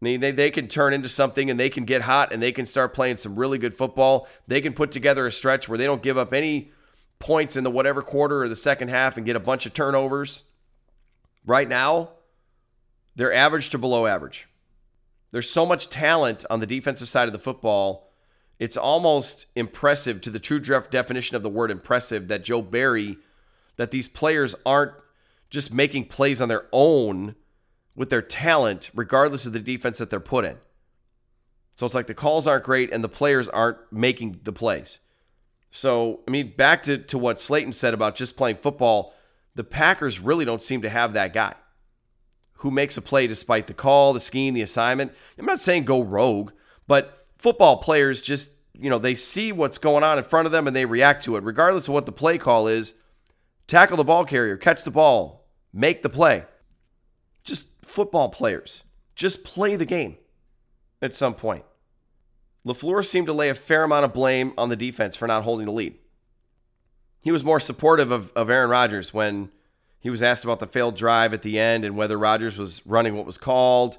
I 0.00 0.04
mean, 0.04 0.20
they, 0.20 0.30
they 0.30 0.52
can 0.52 0.68
turn 0.68 0.94
into 0.94 1.08
something 1.08 1.50
and 1.50 1.58
they 1.58 1.68
can 1.68 1.84
get 1.84 2.02
hot 2.02 2.32
and 2.32 2.40
they 2.40 2.52
can 2.52 2.66
start 2.66 2.94
playing 2.94 3.16
some 3.16 3.34
really 3.34 3.58
good 3.58 3.74
football. 3.74 4.28
They 4.46 4.60
can 4.60 4.72
put 4.72 4.92
together 4.92 5.26
a 5.26 5.32
stretch 5.32 5.68
where 5.68 5.76
they 5.76 5.86
don't 5.86 6.02
give 6.02 6.16
up 6.16 6.32
any 6.32 6.70
points 7.18 7.56
in 7.56 7.64
the 7.64 7.70
whatever 7.70 8.00
quarter 8.00 8.44
or 8.44 8.48
the 8.48 8.54
second 8.54 8.88
half 8.88 9.16
and 9.16 9.26
get 9.26 9.34
a 9.34 9.40
bunch 9.40 9.66
of 9.66 9.74
turnovers. 9.74 10.44
Right 11.44 11.68
now, 11.68 12.10
they're 13.18 13.32
average 13.32 13.68
to 13.70 13.78
below 13.78 14.06
average. 14.06 14.48
There's 15.32 15.50
so 15.50 15.66
much 15.66 15.90
talent 15.90 16.44
on 16.48 16.60
the 16.60 16.66
defensive 16.66 17.08
side 17.08 17.26
of 17.26 17.32
the 17.32 17.38
football. 17.40 18.12
It's 18.60 18.76
almost 18.76 19.46
impressive 19.56 20.20
to 20.20 20.30
the 20.30 20.38
true 20.38 20.60
definition 20.60 21.36
of 21.36 21.42
the 21.42 21.50
word 21.50 21.72
impressive 21.72 22.28
that 22.28 22.44
Joe 22.44 22.62
Barry, 22.62 23.18
that 23.76 23.90
these 23.90 24.06
players 24.06 24.54
aren't 24.64 24.92
just 25.50 25.74
making 25.74 26.04
plays 26.04 26.40
on 26.40 26.48
their 26.48 26.66
own 26.72 27.34
with 27.96 28.08
their 28.08 28.22
talent, 28.22 28.90
regardless 28.94 29.46
of 29.46 29.52
the 29.52 29.58
defense 29.58 29.98
that 29.98 30.10
they're 30.10 30.20
put 30.20 30.44
in. 30.44 30.56
So 31.74 31.86
it's 31.86 31.96
like 31.96 32.06
the 32.06 32.14
calls 32.14 32.46
aren't 32.46 32.64
great 32.64 32.92
and 32.92 33.02
the 33.02 33.08
players 33.08 33.48
aren't 33.48 33.78
making 33.90 34.40
the 34.44 34.52
plays. 34.52 35.00
So, 35.72 36.20
I 36.28 36.30
mean, 36.30 36.54
back 36.56 36.84
to, 36.84 36.98
to 36.98 37.18
what 37.18 37.38
Slaton 37.38 37.74
said 37.74 37.94
about 37.94 38.14
just 38.14 38.36
playing 38.36 38.58
football, 38.58 39.12
the 39.56 39.64
Packers 39.64 40.20
really 40.20 40.44
don't 40.44 40.62
seem 40.62 40.82
to 40.82 40.88
have 40.88 41.14
that 41.14 41.32
guy 41.32 41.56
who 42.58 42.70
makes 42.70 42.96
a 42.96 43.02
play 43.02 43.26
despite 43.26 43.66
the 43.66 43.74
call, 43.74 44.12
the 44.12 44.20
scheme, 44.20 44.54
the 44.54 44.62
assignment. 44.62 45.12
I'm 45.38 45.46
not 45.46 45.60
saying 45.60 45.84
go 45.84 46.02
rogue, 46.02 46.52
but 46.86 47.26
football 47.38 47.78
players 47.78 48.20
just, 48.20 48.50
you 48.74 48.90
know, 48.90 48.98
they 48.98 49.14
see 49.14 49.52
what's 49.52 49.78
going 49.78 50.02
on 50.02 50.18
in 50.18 50.24
front 50.24 50.46
of 50.46 50.52
them 50.52 50.66
and 50.66 50.74
they 50.74 50.84
react 50.84 51.24
to 51.24 51.36
it, 51.36 51.44
regardless 51.44 51.88
of 51.88 51.94
what 51.94 52.06
the 52.06 52.12
play 52.12 52.36
call 52.36 52.66
is. 52.66 52.94
Tackle 53.66 53.96
the 53.96 54.04
ball 54.04 54.24
carrier, 54.24 54.56
catch 54.56 54.82
the 54.82 54.90
ball, 54.90 55.48
make 55.72 56.02
the 56.02 56.08
play. 56.08 56.44
Just 57.44 57.68
football 57.84 58.28
players. 58.28 58.82
Just 59.14 59.44
play 59.44 59.76
the 59.76 59.84
game 59.84 60.16
at 61.00 61.14
some 61.14 61.34
point. 61.34 61.64
LaFleur 62.66 63.04
seemed 63.04 63.26
to 63.26 63.32
lay 63.32 63.48
a 63.48 63.54
fair 63.54 63.84
amount 63.84 64.04
of 64.04 64.12
blame 64.12 64.52
on 64.58 64.68
the 64.68 64.76
defense 64.76 65.16
for 65.16 65.28
not 65.28 65.44
holding 65.44 65.66
the 65.66 65.72
lead. 65.72 65.94
He 67.20 67.30
was 67.30 67.44
more 67.44 67.60
supportive 67.60 68.10
of, 68.10 68.32
of 68.34 68.50
Aaron 68.50 68.70
Rodgers 68.70 69.14
when 69.14 69.50
he 70.00 70.10
was 70.10 70.22
asked 70.22 70.44
about 70.44 70.60
the 70.60 70.66
failed 70.66 70.96
drive 70.96 71.34
at 71.34 71.42
the 71.42 71.58
end 71.58 71.84
and 71.84 71.96
whether 71.96 72.18
Rodgers 72.18 72.56
was 72.56 72.84
running 72.86 73.16
what 73.16 73.26
was 73.26 73.38
called. 73.38 73.98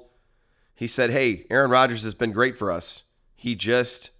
He 0.74 0.86
said, 0.86 1.10
Hey, 1.10 1.46
Aaron 1.50 1.70
Rodgers 1.70 2.04
has 2.04 2.14
been 2.14 2.32
great 2.32 2.56
for 2.56 2.70
us. 2.72 3.02
He 3.36 3.54
just, 3.54 4.10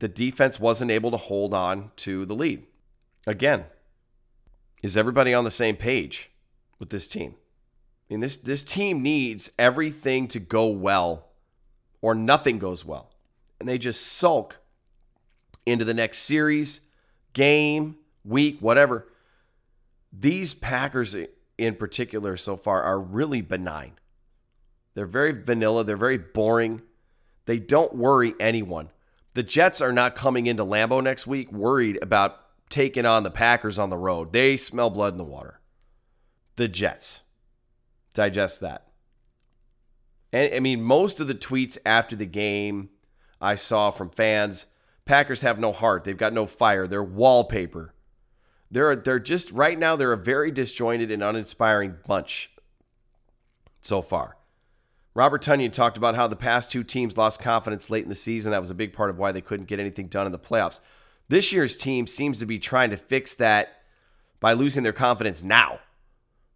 the 0.00 0.08
defense 0.08 0.58
wasn't 0.58 0.90
able 0.90 1.10
to 1.10 1.16
hold 1.16 1.54
on 1.54 1.92
to 1.96 2.24
the 2.24 2.34
lead. 2.34 2.66
Again, 3.26 3.66
is 4.82 4.96
everybody 4.96 5.32
on 5.32 5.44
the 5.44 5.50
same 5.50 5.76
page 5.76 6.30
with 6.78 6.90
this 6.90 7.06
team? 7.06 7.34
I 8.08 8.14
mean, 8.14 8.20
this, 8.20 8.36
this 8.36 8.64
team 8.64 9.02
needs 9.02 9.50
everything 9.58 10.26
to 10.28 10.40
go 10.40 10.66
well 10.66 11.26
or 12.02 12.14
nothing 12.14 12.58
goes 12.58 12.84
well. 12.84 13.10
And 13.60 13.68
they 13.68 13.78
just 13.78 14.04
sulk 14.04 14.58
into 15.66 15.84
the 15.84 15.94
next 15.94 16.18
series, 16.20 16.80
game, 17.32 17.96
week, 18.24 18.58
whatever. 18.60 19.06
These 20.12 20.54
Packers 20.54 21.16
in 21.58 21.74
particular 21.76 22.36
so 22.36 22.56
far 22.56 22.82
are 22.82 23.00
really 23.00 23.40
benign. 23.40 23.92
They're 24.94 25.06
very 25.06 25.32
vanilla, 25.32 25.84
they're 25.84 25.96
very 25.96 26.18
boring. 26.18 26.82
They 27.46 27.58
don't 27.58 27.94
worry 27.94 28.34
anyone. 28.38 28.90
The 29.34 29.42
Jets 29.42 29.80
are 29.80 29.92
not 29.92 30.16
coming 30.16 30.46
into 30.46 30.64
Lambeau 30.64 31.02
next 31.02 31.26
week 31.26 31.52
worried 31.52 31.98
about 32.02 32.40
taking 32.68 33.06
on 33.06 33.22
the 33.22 33.30
Packers 33.30 33.78
on 33.78 33.90
the 33.90 33.96
road. 33.96 34.32
They 34.32 34.56
smell 34.56 34.90
blood 34.90 35.14
in 35.14 35.18
the 35.18 35.24
water. 35.24 35.60
The 36.56 36.68
Jets. 36.68 37.20
Digest 38.14 38.60
that. 38.60 38.88
And 40.32 40.54
I 40.54 40.60
mean, 40.60 40.82
most 40.82 41.20
of 41.20 41.28
the 41.28 41.34
tweets 41.34 41.78
after 41.84 42.16
the 42.16 42.26
game 42.26 42.90
I 43.40 43.54
saw 43.54 43.90
from 43.90 44.10
fans, 44.10 44.66
Packers 45.04 45.40
have 45.40 45.58
no 45.58 45.72
heart. 45.72 46.04
They've 46.04 46.16
got 46.16 46.32
no 46.32 46.46
fire. 46.46 46.86
They're 46.86 47.02
wallpaper. 47.02 47.94
They're 48.70 48.96
they're 48.96 49.18
just 49.18 49.50
right 49.50 49.78
now 49.78 49.96
they're 49.96 50.12
a 50.12 50.16
very 50.16 50.50
disjointed 50.50 51.10
and 51.10 51.22
uninspiring 51.22 51.96
bunch 52.06 52.50
so 53.80 54.00
far. 54.00 54.36
Robert 55.12 55.42
Tonyan 55.42 55.72
talked 55.72 55.96
about 55.96 56.14
how 56.14 56.28
the 56.28 56.36
past 56.36 56.70
two 56.70 56.84
teams 56.84 57.16
lost 57.16 57.40
confidence 57.40 57.90
late 57.90 58.04
in 58.04 58.08
the 58.08 58.14
season. 58.14 58.52
That 58.52 58.60
was 58.60 58.70
a 58.70 58.74
big 58.74 58.92
part 58.92 59.10
of 59.10 59.18
why 59.18 59.32
they 59.32 59.40
couldn't 59.40 59.66
get 59.66 59.80
anything 59.80 60.06
done 60.06 60.26
in 60.26 60.32
the 60.32 60.38
playoffs. 60.38 60.78
This 61.28 61.52
year's 61.52 61.76
team 61.76 62.06
seems 62.06 62.38
to 62.38 62.46
be 62.46 62.58
trying 62.58 62.90
to 62.90 62.96
fix 62.96 63.34
that 63.36 63.82
by 64.38 64.52
losing 64.52 64.82
their 64.82 64.92
confidence 64.92 65.42
now. 65.42 65.80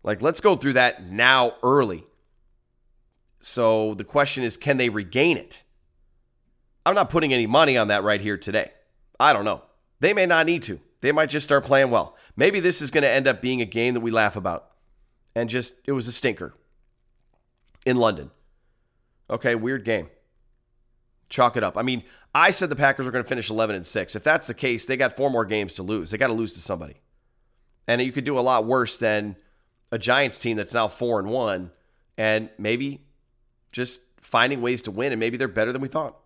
Like, 0.03 0.23
let's 0.23 0.41
go 0.41 0.55
through 0.55 0.75
that 0.75 1.05
now 1.05 1.55
early. 1.63 2.05
So 3.41 3.95
the 3.95 4.05
question 4.05 4.43
is, 4.43 4.57
can 4.57 4.77
they 4.77 4.89
regain 4.89 5.37
it? 5.37 5.63
I'm 6.87 6.95
not 6.95 7.11
putting 7.11 7.33
any 7.33 7.47
money 7.47 7.77
on 7.77 7.89
that 7.89 8.05
right 8.05 8.21
here 8.21 8.37
today. 8.37 8.73
I 9.19 9.33
don't 9.33 9.45
know. 9.45 9.63
They 10.01 10.13
may 10.13 10.27
not 10.27 10.47
need 10.47 10.63
to. 10.65 10.81
They 11.05 11.13
might 11.13 11.29
just 11.29 11.45
start 11.45 11.67
playing 11.67 11.91
well. 11.91 12.17
Maybe 12.35 12.61
this 12.61 12.81
is 12.81 12.91
going 12.91 13.03
to 13.03 13.11
end 13.11 13.29
up 13.29 13.43
being 13.43 13.61
a 13.61 13.67
game 13.67 13.93
that 13.93 14.01
we 14.01 14.11
laugh 14.11 14.37
about. 14.37 14.71
And 15.35 15.51
just, 15.51 15.75
it 15.85 15.93
was 15.93 16.09
a 16.09 16.13
stinker 16.13 16.55
in 17.85 17.99
London. 17.99 18.31
Okay, 19.29 19.55
weird 19.55 19.85
game. 19.85 20.09
Chalk 21.29 21.59
it 21.59 21.63
up. 21.63 21.77
I 21.77 21.83
mean, 21.83 22.05
I 22.35 22.51
said 22.51 22.71
the 22.71 22.75
Packers 22.75 23.05
were 23.05 23.13
going 23.13 23.23
to 23.23 23.29
finish 23.29 23.51
11 23.51 23.77
and 23.77 23.87
6. 23.87 24.17
If 24.17 24.25
that's 24.25 24.47
the 24.47 24.55
case, 24.55 24.87
they 24.87 24.97
got 24.97 25.15
four 25.15 25.31
more 25.31 25.45
games 25.45 25.75
to 25.75 25.83
lose. 25.83 26.11
They 26.11 26.17
got 26.17 26.29
to 26.29 26.33
lose 26.33 26.55
to 26.55 26.61
somebody. 26.61 26.95
And 27.87 28.01
you 28.01 28.11
could 28.11 28.25
do 28.25 28.39
a 28.39 28.41
lot 28.41 28.65
worse 28.65 28.97
than 28.97 29.37
a 29.93 29.99
Giants 29.99 30.39
team 30.39 30.57
that's 30.57 30.73
now 30.73 30.89
4 30.89 31.21
and 31.21 31.29
1 31.29 31.71
and 32.17 32.49
maybe 32.57 33.05
just 33.73 34.01
finding 34.17 34.63
ways 34.63 34.81
to 34.81 34.91
win 34.91 35.13
and 35.13 35.21
maybe 35.21 35.37
they're 35.37 35.49
better 35.49 35.71
than 35.71 35.83
we 35.83 35.89
thought. 35.89 36.17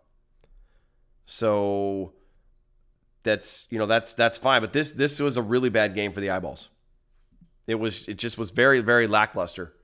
So 1.26 2.12
that's, 3.22 3.66
you 3.70 3.78
know, 3.78 3.86
that's 3.86 4.14
that's 4.14 4.38
fine, 4.38 4.60
but 4.60 4.72
this 4.72 4.92
this 4.92 5.20
was 5.20 5.36
a 5.36 5.42
really 5.42 5.68
bad 5.68 5.94
game 5.94 6.12
for 6.12 6.20
the 6.20 6.30
eyeballs. 6.30 6.68
It 7.66 7.76
was 7.76 8.08
it 8.08 8.16
just 8.16 8.38
was 8.38 8.50
very 8.50 8.80
very 8.80 9.06
lackluster. 9.06 9.74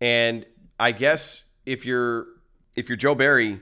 And 0.00 0.46
I 0.78 0.92
guess 0.92 1.44
if 1.64 1.84
you're 1.84 2.26
if 2.74 2.88
you're 2.88 2.96
Joe 2.96 3.14
Barry 3.14 3.60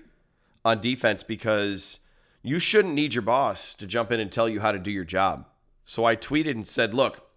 on 0.64 0.80
defense 0.80 1.22
because 1.22 1.98
you 2.42 2.58
shouldn't 2.58 2.94
need 2.94 3.14
your 3.14 3.22
boss 3.22 3.74
to 3.74 3.86
jump 3.86 4.12
in 4.12 4.20
and 4.20 4.30
tell 4.30 4.48
you 4.48 4.60
how 4.60 4.72
to 4.72 4.78
do 4.78 4.90
your 4.90 5.04
job. 5.04 5.46
So 5.84 6.04
I 6.04 6.16
tweeted 6.16 6.52
and 6.52 6.66
said, 6.66 6.94
"Look, 6.94 7.28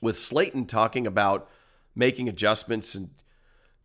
with 0.00 0.16
Slaton 0.16 0.68
talking 0.68 1.06
about 1.06 1.48
making 1.94 2.28
adjustments 2.28 2.94
and 2.94 3.10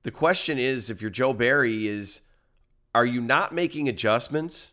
the 0.03 0.11
question 0.11 0.57
is 0.57 0.89
if 0.89 1.01
you're 1.01 1.11
Joe 1.11 1.33
Barry 1.33 1.87
is 1.87 2.21
are 2.95 3.05
you 3.05 3.21
not 3.21 3.53
making 3.53 3.87
adjustments 3.87 4.71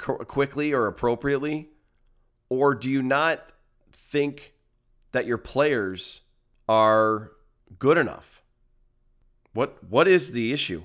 quickly 0.00 0.72
or 0.72 0.86
appropriately 0.86 1.70
or 2.50 2.74
do 2.74 2.90
you 2.90 3.00
not 3.00 3.52
think 3.92 4.54
that 5.12 5.24
your 5.24 5.38
players 5.38 6.20
are 6.68 7.32
good 7.78 7.96
enough? 7.96 8.42
What 9.54 9.82
what 9.88 10.06
is 10.06 10.32
the 10.32 10.52
issue? 10.52 10.84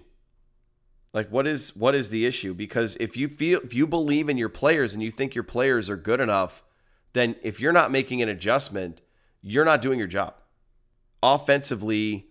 Like 1.14 1.30
what 1.30 1.46
is 1.48 1.76
what 1.76 1.96
is 1.96 2.10
the 2.10 2.26
issue? 2.26 2.54
Because 2.54 2.96
if 3.00 3.18
you 3.18 3.28
feel 3.28 3.60
if 3.64 3.74
you 3.74 3.86
believe 3.86 4.30
in 4.30 4.38
your 4.38 4.50
players 4.50 4.94
and 4.94 5.04
you 5.04 5.12
think 5.12 5.36
your 5.36 5.44
players 5.44 5.90
are 5.90 5.98
good 5.98 6.20
enough, 6.20 6.64
then 7.14 7.36
if 7.44 7.60
you're 7.60 7.74
not 7.74 7.92
making 7.92 8.22
an 8.22 8.30
adjustment, 8.30 9.02
you're 9.42 9.66
not 9.66 9.82
doing 9.82 10.00
your 10.00 10.08
job. 10.08 10.36
Offensively, 11.22 12.28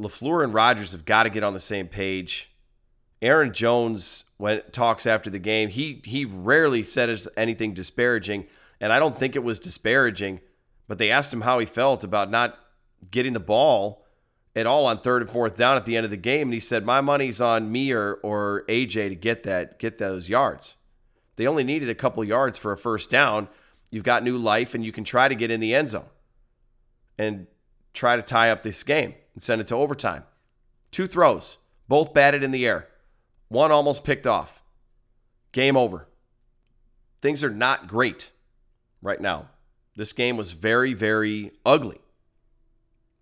LaFleur 0.00 0.42
and 0.42 0.54
Rodgers 0.54 0.92
have 0.92 1.04
got 1.04 1.24
to 1.24 1.30
get 1.30 1.44
on 1.44 1.54
the 1.54 1.60
same 1.60 1.88
page. 1.88 2.53
Aaron 3.24 3.54
Jones, 3.54 4.24
when 4.36 4.60
talks 4.70 5.06
after 5.06 5.30
the 5.30 5.38
game, 5.38 5.70
he 5.70 6.02
he 6.04 6.26
rarely 6.26 6.84
said 6.84 7.18
anything 7.38 7.72
disparaging, 7.72 8.46
and 8.80 8.92
I 8.92 8.98
don't 8.98 9.18
think 9.18 9.34
it 9.34 9.42
was 9.42 9.58
disparaging. 9.58 10.40
But 10.86 10.98
they 10.98 11.10
asked 11.10 11.32
him 11.32 11.40
how 11.40 11.58
he 11.58 11.64
felt 11.64 12.04
about 12.04 12.30
not 12.30 12.58
getting 13.10 13.32
the 13.32 13.40
ball 13.40 14.04
at 14.54 14.66
all 14.66 14.84
on 14.84 14.98
third 15.00 15.22
and 15.22 15.30
fourth 15.30 15.56
down 15.56 15.78
at 15.78 15.86
the 15.86 15.96
end 15.96 16.04
of 16.04 16.10
the 16.10 16.18
game, 16.18 16.48
and 16.48 16.54
he 16.54 16.60
said, 16.60 16.84
"My 16.84 17.00
money's 17.00 17.40
on 17.40 17.72
me 17.72 17.92
or 17.92 18.14
or 18.22 18.64
AJ 18.68 19.08
to 19.08 19.14
get 19.14 19.42
that 19.44 19.78
get 19.78 19.96
those 19.96 20.28
yards." 20.28 20.74
They 21.36 21.46
only 21.46 21.64
needed 21.64 21.88
a 21.88 21.94
couple 21.94 22.22
yards 22.24 22.58
for 22.58 22.72
a 22.72 22.76
first 22.76 23.10
down. 23.10 23.48
You've 23.90 24.04
got 24.04 24.22
new 24.22 24.36
life, 24.36 24.74
and 24.74 24.84
you 24.84 24.92
can 24.92 25.02
try 25.02 25.28
to 25.28 25.34
get 25.34 25.50
in 25.50 25.60
the 25.60 25.74
end 25.74 25.88
zone 25.88 26.10
and 27.16 27.46
try 27.94 28.16
to 28.16 28.22
tie 28.22 28.50
up 28.50 28.62
this 28.62 28.82
game 28.82 29.14
and 29.32 29.42
send 29.42 29.62
it 29.62 29.68
to 29.68 29.76
overtime. 29.76 30.24
Two 30.90 31.06
throws, 31.06 31.56
both 31.88 32.12
batted 32.12 32.42
in 32.42 32.50
the 32.50 32.66
air, 32.66 32.88
one 33.54 33.72
almost 33.72 34.04
picked 34.04 34.26
off. 34.26 34.62
Game 35.52 35.76
over. 35.76 36.08
Things 37.22 37.42
are 37.42 37.50
not 37.50 37.88
great 37.88 38.30
right 39.00 39.20
now. 39.20 39.48
This 39.96 40.12
game 40.12 40.36
was 40.36 40.52
very, 40.52 40.92
very 40.92 41.52
ugly. 41.64 42.00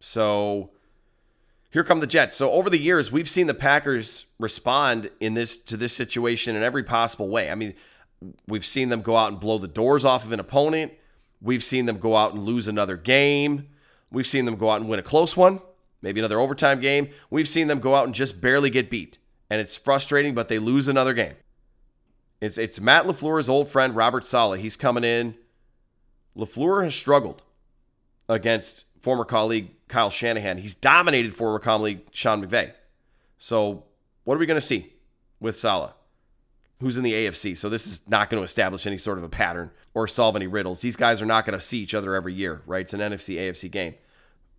So 0.01 0.71
here 1.71 1.85
come 1.85 2.01
the 2.01 2.07
Jets. 2.07 2.37
So 2.37 2.51
over 2.51 2.69
the 2.69 2.79
years, 2.79 3.13
we've 3.13 3.29
seen 3.29 3.47
the 3.47 3.55
Packers 3.55 4.27
respond 4.39 5.11
in 5.21 5.35
this 5.35 5.57
to 5.59 5.77
this 5.77 5.93
situation 5.93 6.57
in 6.57 6.63
every 6.63 6.83
possible 6.83 7.29
way. 7.29 7.51
I 7.51 7.55
mean, 7.55 7.75
we've 8.49 8.67
seen 8.67 8.89
them 8.89 9.03
go 9.03 9.17
out 9.17 9.31
and 9.31 9.41
blow 9.41 9.59
the 9.59 9.69
doors 9.69 10.05
off 10.05 10.25
of 10.25 10.33
an 10.33 10.41
opponent. 10.41 10.93
We've 11.41 11.63
seen 11.63 11.87
them 11.87 11.99
go 11.99 12.17
out 12.17 12.35
and 12.35 12.45
lose 12.45 12.69
another 12.69 12.97
game. 12.97 13.69
We've 14.11 14.27
seen 14.27 14.45
them 14.45 14.57
go 14.57 14.71
out 14.71 14.81
and 14.81 14.89
win 14.89 15.01
a 15.01 15.03
close 15.03 15.37
one, 15.37 15.61
maybe 16.03 16.21
another 16.21 16.39
overtime 16.39 16.81
game. 16.81 17.09
We've 17.31 17.49
seen 17.49 17.67
them 17.67 17.81
go 17.81 17.95
out 17.95 18.07
and 18.07 18.15
just 18.15 18.41
barely 18.41 18.71
get 18.71 18.91
beat. 18.91 19.19
And 19.53 19.61
it's 19.61 19.77
frustrating, 19.77 20.35
but 20.35 20.49
they 20.49 20.59
lose 20.59 20.89
another 20.89 21.13
game. 21.13 21.35
It's 22.41 22.57
it's 22.57 22.81
Matt 22.81 23.05
LaFleur's 23.05 23.51
old 23.51 23.69
friend 23.69 23.95
Robert 23.95 24.25
Saleh. 24.25 24.59
He's 24.59 24.77
coming 24.77 25.05
in. 25.05 25.35
LaFleur 26.35 26.83
has 26.85 26.95
struggled 26.95 27.43
against 28.31 28.87
former 28.99 29.27
colleague 29.27 29.69
Kyle 29.89 30.09
Shanahan. 30.09 30.57
He's 30.57 30.75
dominated 30.75 31.35
former 31.35 31.59
colleague 31.59 32.01
Sean 32.13 32.43
McVay. 32.43 32.73
So, 33.37 33.85
what 34.25 34.37
are 34.37 34.39
we 34.39 34.47
going 34.47 34.59
to 34.59 34.67
see 34.67 34.95
with 35.39 35.55
Sala, 35.55 35.97
who's 36.81 36.97
in 36.97 37.03
the 37.03 37.13
AFC? 37.13 37.55
So, 37.55 37.69
this 37.69 37.87
is 37.87 38.09
not 38.09 38.31
going 38.31 38.41
to 38.41 38.45
establish 38.45 38.87
any 38.87 38.97
sort 38.97 39.19
of 39.19 39.25
a 39.25 39.29
pattern 39.29 39.71
or 39.93 40.09
solve 40.09 40.35
any 40.35 40.47
riddles. 40.47 40.81
These 40.81 40.97
guys 40.97 41.21
are 41.21 41.27
not 41.27 41.45
going 41.45 41.59
to 41.59 41.63
see 41.63 41.81
each 41.81 41.93
other 41.93 42.15
every 42.15 42.33
year, 42.33 42.63
right? 42.65 42.81
It's 42.81 42.95
an 42.95 43.01
NFC 43.01 43.37
AFC 43.37 43.71
game. 43.71 43.97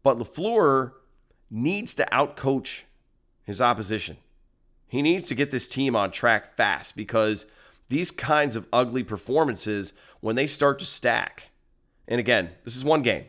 But 0.03 0.19
LaFleur 0.19 0.91
needs 1.49 1.95
to 1.95 2.07
outcoach 2.11 2.81
his 3.43 3.59
opposition. 3.59 4.17
He 4.93 5.01
needs 5.01 5.27
to 5.27 5.35
get 5.35 5.49
this 5.49 5.67
team 5.67 5.95
on 5.95 6.11
track 6.11 6.55
fast 6.55 6.95
because 6.95 7.47
these 7.89 8.11
kinds 8.11 8.55
of 8.55 8.67
ugly 8.71 9.03
performances, 9.03 9.91
when 10.21 10.35
they 10.35 10.45
start 10.45 10.77
to 10.79 10.85
stack, 10.85 11.49
and 12.07 12.19
again, 12.19 12.51
this 12.63 12.75
is 12.75 12.85
one 12.85 13.01
game. 13.01 13.25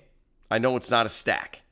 I 0.50 0.58
know 0.58 0.76
it's 0.76 0.90
not 0.90 1.06
a 1.06 1.08
stack 1.08 1.62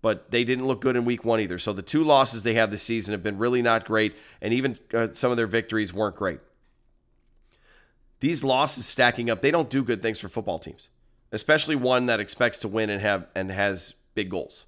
but 0.00 0.30
they 0.30 0.44
didn't 0.44 0.66
look 0.66 0.80
good 0.80 0.96
in 0.96 1.04
week 1.04 1.24
one 1.24 1.40
either. 1.40 1.58
So 1.58 1.72
the 1.72 1.82
two 1.82 2.04
losses 2.04 2.42
they 2.42 2.54
have 2.54 2.70
this 2.70 2.82
season 2.82 3.12
have 3.12 3.22
been 3.22 3.38
really 3.38 3.62
not 3.62 3.84
great, 3.84 4.14
and 4.40 4.54
even 4.54 4.76
uh, 4.94 5.08
some 5.12 5.30
of 5.30 5.36
their 5.36 5.46
victories 5.46 5.92
weren't 5.92 6.16
great. 6.16 6.40
These 8.20 8.44
losses 8.44 8.86
stacking 8.86 9.30
up, 9.30 9.42
they 9.42 9.50
don't 9.50 9.70
do 9.70 9.82
good 9.82 10.02
things 10.02 10.18
for 10.18 10.28
football 10.28 10.58
teams, 10.58 10.88
especially 11.32 11.76
one 11.76 12.06
that 12.06 12.20
expects 12.20 12.58
to 12.60 12.68
win 12.68 12.90
and 12.90 13.00
have 13.00 13.26
and 13.34 13.50
has 13.50 13.94
big 14.14 14.30
goals. 14.30 14.66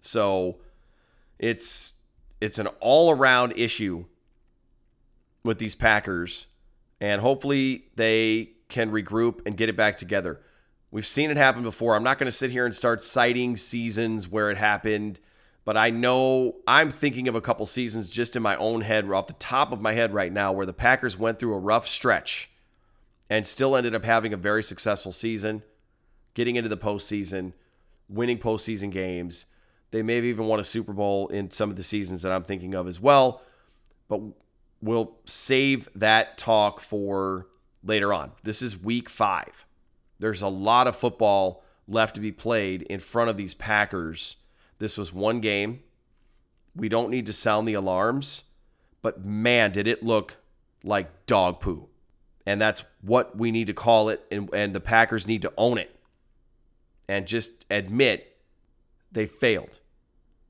So 0.00 0.56
it's 1.38 1.94
it's 2.40 2.58
an 2.58 2.66
all-around 2.80 3.52
issue 3.56 4.04
with 5.42 5.58
these 5.58 5.74
Packers, 5.74 6.46
and 7.00 7.20
hopefully 7.20 7.86
they 7.96 8.50
can 8.68 8.90
regroup 8.90 9.40
and 9.46 9.56
get 9.56 9.68
it 9.68 9.76
back 9.76 9.96
together. 9.96 10.40
We've 10.90 11.06
seen 11.06 11.30
it 11.30 11.36
happen 11.36 11.62
before. 11.62 11.96
I'm 11.96 12.04
not 12.04 12.18
going 12.18 12.30
to 12.30 12.36
sit 12.36 12.50
here 12.50 12.64
and 12.64 12.74
start 12.74 13.02
citing 13.02 13.56
seasons 13.56 14.28
where 14.28 14.50
it 14.50 14.56
happened, 14.56 15.20
but 15.64 15.76
I 15.76 15.90
know 15.90 16.56
I'm 16.66 16.90
thinking 16.90 17.26
of 17.26 17.34
a 17.34 17.40
couple 17.40 17.66
seasons 17.66 18.10
just 18.10 18.36
in 18.36 18.42
my 18.42 18.56
own 18.56 18.82
head, 18.82 19.10
off 19.10 19.26
the 19.26 19.32
top 19.34 19.72
of 19.72 19.80
my 19.80 19.92
head 19.92 20.14
right 20.14 20.32
now, 20.32 20.52
where 20.52 20.66
the 20.66 20.72
Packers 20.72 21.18
went 21.18 21.38
through 21.38 21.54
a 21.54 21.58
rough 21.58 21.86
stretch 21.86 22.50
and 23.28 23.46
still 23.46 23.74
ended 23.74 23.94
up 23.94 24.04
having 24.04 24.32
a 24.32 24.36
very 24.36 24.62
successful 24.62 25.10
season, 25.10 25.62
getting 26.34 26.56
into 26.56 26.68
the 26.68 26.76
postseason, 26.76 27.52
winning 28.08 28.38
postseason 28.38 28.90
games. 28.90 29.46
They 29.94 30.02
may 30.02 30.16
have 30.16 30.24
even 30.24 30.46
won 30.46 30.58
a 30.58 30.64
Super 30.64 30.92
Bowl 30.92 31.28
in 31.28 31.52
some 31.52 31.70
of 31.70 31.76
the 31.76 31.84
seasons 31.84 32.22
that 32.22 32.32
I'm 32.32 32.42
thinking 32.42 32.74
of 32.74 32.88
as 32.88 32.98
well. 32.98 33.42
but 34.08 34.20
we'll 34.82 35.14
save 35.24 35.88
that 35.94 36.36
talk 36.36 36.80
for 36.80 37.46
later 37.80 38.12
on. 38.12 38.32
This 38.42 38.60
is 38.60 38.76
week 38.76 39.08
five. 39.08 39.64
There's 40.18 40.42
a 40.42 40.48
lot 40.48 40.88
of 40.88 40.96
football 40.96 41.62
left 41.86 42.16
to 42.16 42.20
be 42.20 42.32
played 42.32 42.82
in 42.82 42.98
front 42.98 43.30
of 43.30 43.36
these 43.36 43.54
Packers. 43.54 44.38
This 44.80 44.98
was 44.98 45.12
one 45.12 45.38
game. 45.38 45.84
We 46.74 46.88
don't 46.88 47.08
need 47.08 47.26
to 47.26 47.32
sound 47.32 47.68
the 47.68 47.74
alarms, 47.74 48.42
but 49.00 49.24
man, 49.24 49.70
did 49.70 49.86
it 49.86 50.02
look 50.02 50.38
like 50.82 51.24
dog 51.26 51.60
poo. 51.60 51.86
And 52.44 52.60
that's 52.60 52.84
what 53.00 53.38
we 53.38 53.52
need 53.52 53.68
to 53.68 53.72
call 53.72 54.08
it, 54.08 54.24
and, 54.32 54.52
and 54.52 54.74
the 54.74 54.80
Packers 54.80 55.28
need 55.28 55.42
to 55.42 55.52
own 55.56 55.78
it 55.78 55.94
and 57.08 57.28
just 57.28 57.64
admit 57.70 58.36
they 59.12 59.26
failed. 59.26 59.78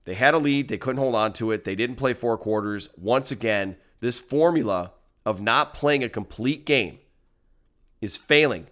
They 0.04 0.14
had 0.14 0.34
a 0.34 0.38
lead, 0.38 0.68
they 0.68 0.78
couldn't 0.78 1.00
hold 1.00 1.14
on 1.14 1.32
to 1.34 1.50
it, 1.50 1.64
they 1.64 1.74
didn't 1.74 1.96
play 1.96 2.14
four 2.14 2.36
quarters. 2.36 2.90
Once 2.96 3.30
again, 3.30 3.76
this 4.00 4.18
formula 4.18 4.92
of 5.24 5.40
not 5.40 5.72
playing 5.72 6.04
a 6.04 6.08
complete 6.08 6.66
game 6.66 6.98
is 8.00 8.16
failing 8.16 8.66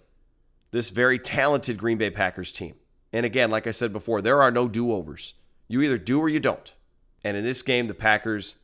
this 0.71 0.89
very 0.89 1.19
talented 1.19 1.77
Green 1.77 1.97
Bay 1.97 2.09
Packers 2.09 2.51
team. 2.51 2.75
And 3.11 3.25
again, 3.25 3.51
like 3.51 3.67
I 3.67 3.71
said 3.71 3.93
before, 3.93 4.21
there 4.21 4.41
are 4.41 4.51
no 4.51 4.67
do 4.67 4.91
overs. 4.91 5.35
You 5.67 5.81
either 5.81 5.97
do 5.97 6.19
or 6.19 6.29
you 6.29 6.39
don't. 6.39 6.73
And 7.23 7.37
in 7.37 7.43
this 7.43 7.61
game, 7.61 7.87
the 7.87 7.93
Packers 7.93 8.55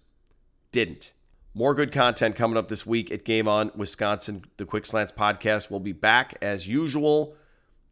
didn't. 0.71 1.13
More 1.53 1.73
good 1.73 1.91
content 1.91 2.35
coming 2.35 2.57
up 2.57 2.67
this 2.67 2.85
week 2.85 3.11
at 3.11 3.25
Game 3.25 3.47
On 3.47 3.71
Wisconsin. 3.75 4.45
The 4.57 4.65
Quick 4.65 4.85
Slants 4.85 5.11
podcast 5.11 5.71
will 5.71 5.79
be 5.79 5.91
back 5.91 6.37
as 6.41 6.67
usual 6.67 7.35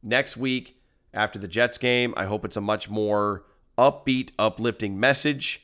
next 0.04 0.38
week 0.38 0.82
after 1.14 1.40
the 1.40 1.48
Jets 1.48 1.78
game. 1.78 2.14
I 2.16 2.26
hope 2.26 2.46
it's 2.46 2.58
a 2.58 2.62
much 2.62 2.90
more 2.90 3.44
upbeat, 3.78 4.32
uplifting 4.38 5.00
message. 5.00 5.64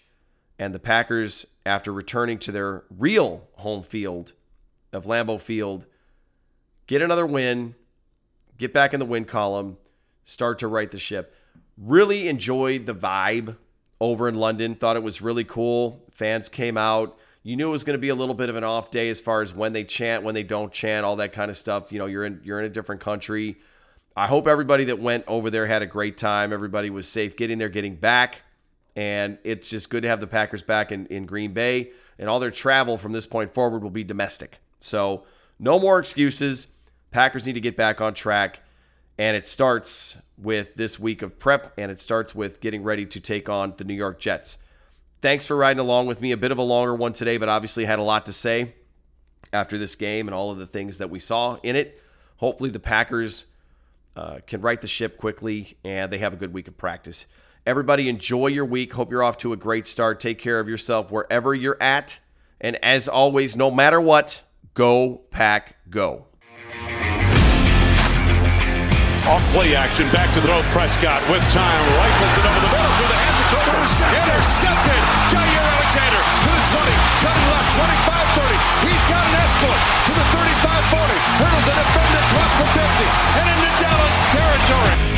And 0.60 0.74
the 0.74 0.80
Packers, 0.80 1.46
after 1.66 1.92
returning 1.92 2.38
to 2.40 2.52
their 2.52 2.84
real 2.90 3.48
home 3.54 3.84
field 3.84 4.34
of 4.92 5.06
Lambeau 5.06 5.42
Field, 5.42 5.86
get 6.88 7.02
another 7.02 7.26
win, 7.26 7.76
get 8.58 8.72
back 8.74 8.94
in 8.94 9.00
the 9.00 9.06
win 9.06 9.26
column, 9.26 9.78
start 10.24 10.60
to 10.60 10.68
right 10.68 10.92
the 10.92 11.00
ship. 11.00 11.36
Really 11.78 12.28
enjoyed 12.28 12.86
the 12.86 12.94
vibe 12.94 13.58
over 14.00 14.30
in 14.30 14.36
London. 14.36 14.76
Thought 14.76 14.96
it 14.96 15.04
was 15.04 15.22
really 15.22 15.44
cool. 15.44 16.04
Fans 16.12 16.50
came 16.50 16.78
out. 16.78 17.18
You 17.42 17.58
knew 17.58 17.68
it 17.68 17.72
was 17.72 17.84
going 17.84 17.96
to 17.96 18.02
be 18.02 18.10
a 18.10 18.16
little 18.16 18.36
bit 18.36 18.50
of 18.50 18.56
an 18.56 18.64
off 18.64 18.92
day 18.92 19.10
as 19.10 19.20
far 19.20 19.42
as 19.42 19.54
when 19.54 19.74
they 19.74 19.84
chant, 19.84 20.24
when 20.24 20.34
they 20.34 20.44
don't 20.44 20.72
chant, 20.72 21.06
all 21.06 21.18
that 21.18 21.34
kind 21.34 21.52
of 21.52 21.58
stuff. 21.58 21.92
You 21.92 22.00
know, 22.00 22.06
you're 22.06 22.24
in 22.24 22.40
you're 22.44 22.60
in 22.60 22.66
a 22.66 22.70
different 22.70 23.02
country. 23.02 23.58
I 24.16 24.28
hope 24.28 24.48
everybody 24.48 24.86
that 24.86 25.00
went 25.00 25.24
over 25.28 25.50
there 25.50 25.66
had 25.66 25.82
a 25.82 25.88
great 25.88 26.18
time. 26.18 26.54
Everybody 26.54 26.90
was 26.90 27.08
safe 27.08 27.36
getting 27.36 27.58
there, 27.58 27.70
getting 27.70 27.96
back. 27.96 28.42
And 28.96 29.40
it's 29.44 29.70
just 29.70 29.90
good 29.90 30.04
to 30.04 30.10
have 30.10 30.20
the 30.20 30.28
Packers 30.28 30.62
back 30.62 30.92
in, 30.92 31.08
in 31.08 31.26
Green 31.26 31.54
Bay. 31.54 31.92
And 32.20 32.30
all 32.30 32.40
their 32.40 32.52
travel 32.52 32.98
from 32.98 33.12
this 33.12 33.26
point 33.26 33.54
forward 33.54 33.82
will 33.82 33.90
be 33.90 34.04
domestic. 34.04 34.60
So 34.80 35.24
no 35.58 35.80
more 35.80 35.98
excuses. 35.98 36.68
Packers 37.10 37.46
need 37.46 37.54
to 37.54 37.62
get 37.62 37.76
back 37.76 38.02
on 38.02 38.14
track. 38.14 38.60
And 39.18 39.36
it 39.36 39.48
starts 39.48 40.22
with 40.38 40.76
this 40.76 41.00
week 41.00 41.22
of 41.22 41.38
prep, 41.38 41.74
and 41.78 41.92
it 41.92 42.00
starts 42.00 42.34
with 42.34 42.60
getting 42.60 42.84
ready 42.84 43.06
to 43.06 43.20
take 43.20 43.48
on 43.48 43.76
the 43.78 43.84
New 43.84 43.94
York 43.94 44.20
Jets. 44.20 44.58
Thanks 45.22 45.46
for 45.46 45.56
riding 45.56 45.80
along 45.80 46.08
with 46.08 46.20
me. 46.20 46.32
A 46.32 46.38
bit 46.38 46.52
of 46.52 46.58
a 46.58 46.64
longer 46.64 46.96
one 46.96 47.14
today, 47.14 47.38
but 47.38 47.48
obviously 47.48 47.86
had 47.86 48.00
a 48.00 48.04
lot 48.04 48.26
to 48.26 48.34
say 48.34 48.74
after 49.54 49.78
this 49.78 49.96
game 49.96 50.28
and 50.28 50.36
all 50.36 50.52
of 50.52 50.58
the 50.58 50.66
things 50.66 50.98
that 50.98 51.10
we 51.10 51.20
saw 51.20 51.58
in 51.64 51.76
it. 51.76 52.02
Hopefully, 52.38 52.72
the 52.72 52.80
Packers 52.80 53.46
uh, 54.16 54.40
can 54.46 54.62
right 54.62 54.80
the 54.80 54.88
ship 54.88 55.18
quickly 55.18 55.78
and 55.84 56.12
they 56.12 56.20
have 56.20 56.34
a 56.34 56.36
good 56.36 56.54
week 56.54 56.68
of 56.68 56.78
practice. 56.78 57.26
Everybody, 57.66 58.10
enjoy 58.10 58.48
your 58.48 58.66
week. 58.66 58.94
Hope 58.94 59.10
you're 59.10 59.24
off 59.24 59.38
to 59.40 59.54
a 59.54 59.58
great 59.58 59.88
start. 59.88 60.20
Take 60.20 60.38
care 60.38 60.60
of 60.60 60.68
yourself 60.68 61.12
wherever 61.12 61.56
you're 61.56 61.82
at. 61.82 62.20
And 62.60 62.78
as 62.84 63.08
always, 63.08 63.56
no 63.56 63.72
matter 63.72 64.02
what, 64.02 64.42
go, 64.74 65.22
pack, 65.32 65.78
go. 65.90 66.28
Off 69.24 69.40
play 69.52 69.74
action, 69.74 70.12
back 70.12 70.34
to 70.36 70.42
the 70.42 70.48
throw 70.48 70.62
Prescott 70.76 71.24
with 71.32 71.42
time, 71.48 71.84
rifles 71.96 72.34
it 72.36 72.44
over 72.44 72.60
the 72.60 72.68
middle 72.68 72.94
through 73.00 73.08
the 73.08 73.20
hands 73.24 73.40
of 73.40 73.48
Cooper. 73.56 73.80
Intercepted. 74.12 75.04
Jaire 75.32 75.64
Alexander 75.64 76.20
to 76.20 76.50
the 76.52 76.64
20, 76.76 76.92
cutting 77.24 77.48
left, 77.48 77.72
25, 77.72 78.24
Hurdles 81.40 81.68
a 81.68 81.74
defender 81.74 82.22
across 82.30 82.54
the 82.60 82.68
50 82.78 83.06
and 83.40 83.50
into 83.50 83.70
Dallas 83.82 84.16
territory. 84.32 85.13